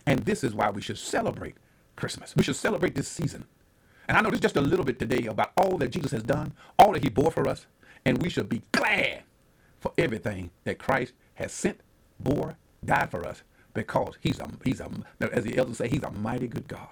And 0.05 0.19
this 0.19 0.43
is 0.43 0.53
why 0.53 0.69
we 0.69 0.81
should 0.81 0.97
celebrate 0.97 1.55
Christmas. 1.95 2.35
We 2.35 2.43
should 2.43 2.55
celebrate 2.55 2.95
this 2.95 3.07
season. 3.07 3.45
And 4.07 4.17
I 4.17 4.21
know 4.21 4.31
just 4.31 4.55
a 4.55 4.61
little 4.61 4.85
bit 4.85 4.99
today 4.99 5.27
about 5.27 5.51
all 5.57 5.77
that 5.79 5.91
Jesus 5.91 6.11
has 6.11 6.23
done, 6.23 6.53
all 6.79 6.93
that 6.93 7.03
he 7.03 7.09
bore 7.09 7.31
for 7.31 7.47
us. 7.47 7.65
And 8.05 8.21
we 8.21 8.29
should 8.29 8.47
be 8.47 8.61
glad 8.71 9.23
for 9.79 9.91
everything 9.97 10.51
that 10.63 10.79
Christ 10.79 11.13
has 11.35 11.51
sent, 11.51 11.81
bore, 12.19 12.57
died 12.85 13.11
for 13.11 13.27
us, 13.27 13.43
because 13.73 14.15
he's 14.21 14.39
a, 14.39 14.49
he's 14.63 14.79
a, 14.79 14.89
as 15.19 15.43
the 15.43 15.57
elders 15.57 15.77
say, 15.77 15.89
he's 15.89 16.03
a 16.03 16.11
mighty 16.11 16.47
good 16.47 16.67
God. 16.67 16.87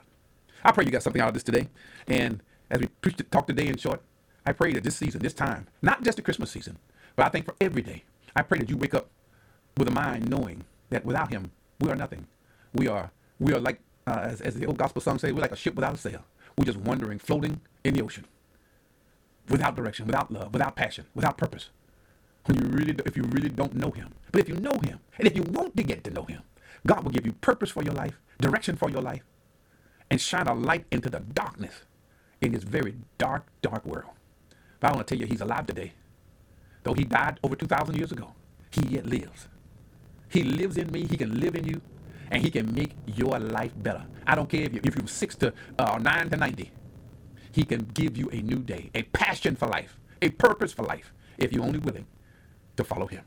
I 0.63 0.71
pray 0.71 0.85
you 0.85 0.91
got 0.91 1.03
something 1.03 1.21
out 1.21 1.29
of 1.29 1.33
this 1.33 1.43
today. 1.43 1.69
And 2.07 2.41
as 2.69 2.79
we 2.79 2.87
preach, 2.87 3.17
talk 3.31 3.47
today 3.47 3.67
in 3.67 3.77
short, 3.77 4.01
I 4.45 4.51
pray 4.53 4.73
that 4.73 4.83
this 4.83 4.97
season, 4.97 5.21
this 5.21 5.33
time, 5.33 5.67
not 5.81 6.03
just 6.03 6.17
the 6.17 6.21
Christmas 6.21 6.51
season, 6.51 6.77
but 7.15 7.25
I 7.25 7.29
think 7.29 7.45
for 7.45 7.55
every 7.59 7.81
day, 7.81 8.03
I 8.35 8.41
pray 8.41 8.59
that 8.59 8.69
you 8.69 8.77
wake 8.77 8.93
up 8.93 9.09
with 9.77 9.87
a 9.87 9.91
mind 9.91 10.29
knowing 10.29 10.63
that 10.89 11.05
without 11.05 11.31
him, 11.31 11.51
we 11.79 11.89
are 11.89 11.95
nothing. 11.95 12.27
We 12.73 12.87
are, 12.87 13.11
we 13.39 13.53
are 13.53 13.59
like, 13.59 13.79
uh, 14.07 14.19
as, 14.21 14.41
as 14.41 14.55
the 14.55 14.65
old 14.65 14.77
gospel 14.77 15.01
song 15.01 15.19
says, 15.19 15.33
we're 15.33 15.41
like 15.41 15.51
a 15.51 15.55
ship 15.55 15.75
without 15.75 15.95
a 15.95 15.97
sail. 15.97 16.23
We're 16.57 16.65
just 16.65 16.77
wandering, 16.77 17.19
floating 17.19 17.61
in 17.83 17.95
the 17.95 18.01
ocean, 18.03 18.25
without 19.49 19.75
direction, 19.75 20.05
without 20.05 20.31
love, 20.31 20.53
without 20.53 20.75
passion, 20.75 21.05
without 21.15 21.37
purpose 21.37 21.69
when 22.45 22.57
you 22.59 22.67
really, 22.69 22.95
if 23.05 23.17
you 23.17 23.23
really 23.23 23.49
don't 23.49 23.75
know 23.75 23.91
Him. 23.91 24.13
But 24.31 24.41
if 24.41 24.49
you 24.49 24.55
know 24.55 24.77
Him, 24.83 24.99
and 25.17 25.27
if 25.27 25.35
you 25.35 25.43
want 25.43 25.75
to 25.77 25.83
get 25.83 26.03
to 26.05 26.11
know 26.11 26.23
Him, 26.23 26.41
God 26.85 27.03
will 27.03 27.11
give 27.11 27.25
you 27.25 27.33
purpose 27.33 27.71
for 27.71 27.83
your 27.83 27.93
life, 27.93 28.19
direction 28.39 28.75
for 28.75 28.89
your 28.89 29.01
life, 29.01 29.23
and 30.09 30.21
shine 30.21 30.47
a 30.47 30.53
light 30.53 30.85
into 30.91 31.09
the 31.09 31.19
darkness 31.19 31.81
in 32.41 32.51
this 32.51 32.63
very 32.63 32.95
dark, 33.17 33.47
dark 33.61 33.85
world. 33.85 34.11
But 34.85 34.91
I 34.91 34.95
want 34.97 35.07
to 35.07 35.15
tell 35.15 35.19
you, 35.21 35.25
He's 35.27 35.41
alive 35.41 35.65
today. 35.65 35.93
Though 36.83 36.93
He 36.93 37.05
died 37.05 37.39
over 37.43 37.55
2,000 37.55 37.95
years 37.97 38.11
ago, 38.11 38.33
He 38.69 38.81
yet 38.87 39.07
lives. 39.07 39.47
He 40.29 40.43
lives 40.43 40.77
in 40.77 40.91
me, 40.91 41.07
He 41.07 41.17
can 41.17 41.39
live 41.39 41.55
in 41.55 41.65
you, 41.67 41.81
and 42.29 42.43
He 42.43 42.51
can 42.51 42.71
make 42.75 42.91
your 43.07 43.39
life 43.39 43.71
better. 43.77 44.05
I 44.27 44.35
don't 44.35 44.47
care 44.47 44.61
if, 44.61 44.75
you, 44.75 44.81
if 44.83 44.95
you're 44.95 45.07
6 45.07 45.35
to 45.37 45.53
uh, 45.79 45.97
9 45.97 46.29
to 46.29 46.37
90. 46.37 46.71
He 47.51 47.63
can 47.63 47.81
give 47.95 48.15
you 48.15 48.29
a 48.31 48.43
new 48.43 48.59
day, 48.59 48.91
a 48.93 49.01
passion 49.03 49.55
for 49.55 49.67
life, 49.67 49.99
a 50.21 50.29
purpose 50.29 50.71
for 50.71 50.83
life, 50.83 51.11
if 51.39 51.51
you're 51.51 51.65
only 51.65 51.79
willing 51.79 52.05
to 52.77 52.83
follow 52.83 53.07
him. 53.07 53.23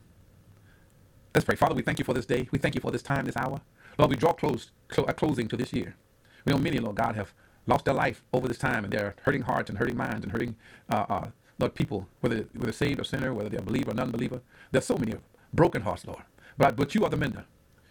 Let's 1.34 1.46
pray. 1.46 1.56
Father, 1.56 1.74
we 1.74 1.82
thank 1.82 1.98
you 1.98 2.04
for 2.04 2.14
this 2.14 2.26
day. 2.26 2.48
We 2.52 2.58
thank 2.58 2.76
you 2.76 2.82
for 2.82 2.92
this 2.92 3.02
time, 3.02 3.26
this 3.26 3.36
hour. 3.38 3.60
Lord, 3.98 4.10
we 4.10 4.16
draw 4.16 4.34
close, 4.34 4.72
cl- 4.92 5.08
a 5.08 5.14
closing 5.14 5.48
to 5.48 5.56
this 5.56 5.72
year. 5.72 5.96
We 6.44 6.52
know 6.52 6.58
many, 6.58 6.78
Lord 6.78 6.96
God, 6.96 7.16
have 7.16 7.34
lost 7.66 7.86
their 7.86 7.94
life 7.94 8.24
over 8.34 8.48
this 8.48 8.58
time, 8.58 8.84
and 8.84 8.92
they're 8.92 9.16
hurting 9.22 9.42
hearts 9.42 9.70
and 9.70 9.78
hurting 9.78 9.96
minds 9.96 10.24
and 10.24 10.32
hurting, 10.32 10.56
uh, 10.90 11.06
uh, 11.08 11.26
Lord, 11.58 11.74
people, 11.74 12.08
whether, 12.20 12.46
whether 12.54 12.72
saved 12.72 13.00
or 13.00 13.04
sinner, 13.04 13.34
whether 13.34 13.48
they're 13.48 13.60
a 13.60 13.62
believer 13.62 13.90
or 13.90 13.94
non-believer. 13.94 14.40
There's 14.70 14.84
so 14.84 14.96
many 14.96 15.14
broken 15.52 15.82
hearts, 15.82 16.06
Lord. 16.06 16.22
But, 16.56 16.76
but 16.76 16.94
you 16.94 17.04
are 17.04 17.10
the 17.10 17.16
mender. 17.16 17.44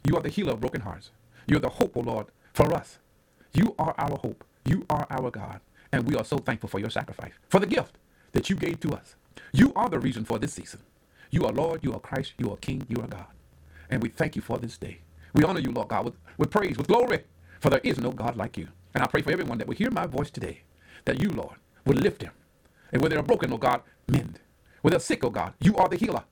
You 0.07 0.15
are 0.15 0.21
the 0.21 0.29
healer 0.29 0.53
of 0.53 0.61
broken 0.61 0.81
hearts. 0.81 1.11
You 1.47 1.57
are 1.57 1.61
the 1.61 1.69
hope, 1.69 1.97
O 1.97 2.01
oh 2.01 2.03
Lord, 2.03 2.27
for 2.53 2.73
us. 2.73 2.99
You 3.53 3.75
are 3.77 3.93
our 3.97 4.17
hope. 4.17 4.43
You 4.65 4.85
are 4.89 5.07
our 5.09 5.31
God. 5.31 5.59
And 5.91 6.07
we 6.07 6.15
are 6.15 6.23
so 6.23 6.37
thankful 6.37 6.69
for 6.69 6.79
your 6.79 6.89
sacrifice, 6.89 7.33
for 7.49 7.59
the 7.59 7.65
gift 7.65 7.97
that 8.33 8.49
you 8.49 8.55
gave 8.55 8.79
to 8.81 8.93
us. 8.93 9.15
You 9.53 9.71
are 9.75 9.89
the 9.89 9.99
reason 9.99 10.25
for 10.25 10.37
this 10.37 10.53
season. 10.53 10.81
You 11.31 11.45
are 11.45 11.51
Lord, 11.51 11.83
you 11.83 11.93
are 11.93 11.99
Christ, 11.99 12.33
you 12.37 12.51
are 12.51 12.57
King, 12.57 12.85
you 12.89 13.01
are 13.01 13.07
God. 13.07 13.27
And 13.89 14.01
we 14.01 14.09
thank 14.09 14.35
you 14.35 14.41
for 14.41 14.57
this 14.57 14.77
day. 14.77 14.99
We 15.33 15.43
honor 15.43 15.59
you, 15.59 15.71
Lord 15.71 15.89
God, 15.89 16.05
with, 16.05 16.15
with 16.37 16.51
praise, 16.51 16.77
with 16.77 16.87
glory, 16.87 17.23
for 17.59 17.69
there 17.69 17.81
is 17.83 17.99
no 17.99 18.11
God 18.11 18.35
like 18.35 18.57
you. 18.57 18.67
And 18.93 19.03
I 19.03 19.07
pray 19.07 19.21
for 19.21 19.31
everyone 19.31 19.57
that 19.59 19.67
will 19.67 19.75
hear 19.75 19.91
my 19.91 20.05
voice 20.05 20.29
today, 20.29 20.61
that 21.05 21.21
you, 21.21 21.29
Lord, 21.29 21.55
will 21.85 21.97
lift 21.97 22.21
them. 22.21 22.31
And 22.91 23.01
where 23.01 23.09
they 23.09 23.17
are 23.17 23.23
broken, 23.23 23.49
Lord 23.49 23.61
God, 23.61 23.81
mend. 24.07 24.39
Where 24.81 24.91
they're 24.91 24.99
sick, 24.99 25.23
oh 25.25 25.29
God, 25.29 25.53
you 25.61 25.75
are 25.77 25.89
the 25.89 25.97
healer. 25.97 26.23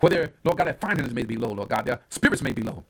Where 0.00 0.32
Lord 0.44 0.58
God, 0.58 0.66
their 0.66 0.74
finances 0.74 1.14
may 1.14 1.24
be 1.24 1.36
low, 1.36 1.50
Lord 1.50 1.70
God, 1.70 1.86
their 1.86 2.00
spirits 2.10 2.42
may 2.42 2.52
be 2.52 2.62
low. 2.62 2.84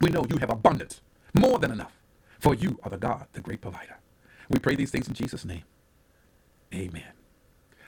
We 0.00 0.10
know 0.10 0.24
you 0.30 0.38
have 0.38 0.50
abundance, 0.50 1.02
more 1.34 1.58
than 1.58 1.72
enough. 1.72 1.92
For 2.40 2.54
you 2.54 2.78
are 2.84 2.90
the 2.90 2.98
God, 2.98 3.26
the 3.32 3.40
great 3.40 3.60
provider. 3.60 3.96
We 4.50 4.58
pray 4.60 4.76
these 4.76 4.90
things 4.90 5.08
in 5.08 5.14
Jesus' 5.14 5.44
name. 5.44 5.64
Amen. 6.74 7.04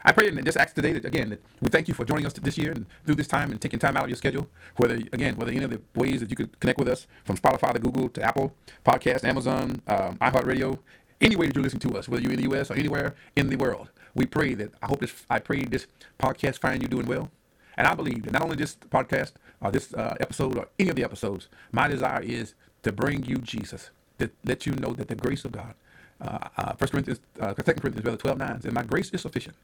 I 0.04 0.12
pray 0.12 0.28
and 0.28 0.44
just 0.44 0.58
ask 0.58 0.74
today 0.74 0.92
that 0.94 1.04
again 1.04 1.30
that 1.30 1.42
we 1.60 1.68
thank 1.68 1.88
you 1.88 1.94
for 1.94 2.04
joining 2.04 2.26
us 2.26 2.32
this 2.34 2.58
year 2.58 2.72
and 2.72 2.86
through 3.06 3.16
this 3.16 3.28
time 3.28 3.50
and 3.50 3.60
taking 3.60 3.78
time 3.80 3.96
out 3.96 4.04
of 4.04 4.08
your 4.10 4.16
schedule. 4.16 4.48
Whether 4.76 4.96
again, 5.12 5.36
whether 5.36 5.52
any 5.52 5.64
of 5.64 5.70
the 5.70 5.80
ways 5.94 6.20
that 6.20 6.30
you 6.30 6.36
could 6.36 6.58
connect 6.60 6.78
with 6.78 6.88
us 6.88 7.06
from 7.24 7.36
Spotify 7.36 7.72
to 7.74 7.80
Google 7.80 8.08
to 8.10 8.22
Apple 8.22 8.54
Podcast, 8.86 9.24
Amazon, 9.24 9.82
um, 9.88 10.16
iHeartRadio, 10.18 10.78
any 11.20 11.36
way 11.36 11.46
that 11.46 11.54
you're 11.54 11.62
listening 11.62 11.90
to 11.90 11.98
us, 11.98 12.08
whether 12.08 12.22
you're 12.22 12.32
in 12.32 12.38
the 12.38 12.50
U.S. 12.50 12.70
or 12.70 12.74
anywhere 12.74 13.14
in 13.36 13.48
the 13.48 13.56
world, 13.56 13.90
we 14.14 14.26
pray 14.26 14.54
that 14.54 14.72
I 14.82 14.86
hope 14.86 15.00
this. 15.00 15.24
I 15.30 15.38
pray 15.38 15.64
this 15.64 15.86
podcast 16.18 16.58
find 16.58 16.82
you 16.82 16.88
doing 16.88 17.06
well, 17.06 17.30
and 17.76 17.86
I 17.86 17.94
believe 17.94 18.24
that 18.24 18.32
not 18.32 18.42
only 18.42 18.56
this 18.56 18.76
podcast 18.76 19.32
or 19.60 19.70
this 19.70 19.92
uh, 19.94 20.16
episode 20.20 20.58
or 20.58 20.68
any 20.78 20.90
of 20.90 20.96
the 20.96 21.04
episodes, 21.04 21.48
my 21.72 21.88
desire 21.88 22.22
is 22.22 22.54
to 22.82 22.92
bring 22.92 23.24
you 23.24 23.36
Jesus, 23.38 23.90
to 24.18 24.30
let 24.44 24.66
you 24.66 24.72
know 24.72 24.92
that 24.92 25.08
the 25.08 25.16
grace 25.16 25.44
of 25.44 25.52
God. 25.52 25.74
Uh, 26.20 26.38
uh, 26.56 26.72
First 26.74 26.92
Corinthians, 26.92 27.20
uh, 27.40 27.54
Second 27.56 27.82
Corinthians, 27.82 28.18
12, 28.22 28.38
9 28.38 28.60
says, 28.62 28.72
"My 28.72 28.82
grace 28.82 29.10
is 29.10 29.20
sufficient." 29.22 29.56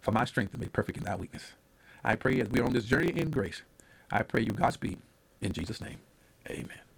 for 0.00 0.12
my 0.12 0.24
strength 0.24 0.52
to 0.52 0.58
be 0.58 0.66
perfect 0.66 0.98
in 0.98 1.04
thy 1.04 1.16
weakness. 1.16 1.52
I 2.04 2.16
pray 2.16 2.40
as 2.40 2.48
we 2.48 2.60
are 2.60 2.64
on 2.64 2.72
this 2.72 2.84
journey 2.84 3.12
in 3.16 3.30
grace, 3.30 3.62
I 4.10 4.22
pray 4.22 4.42
you 4.42 4.52
Godspeed 4.52 4.98
in 5.40 5.52
Jesus' 5.52 5.80
name. 5.80 5.98
Amen. 6.48 6.89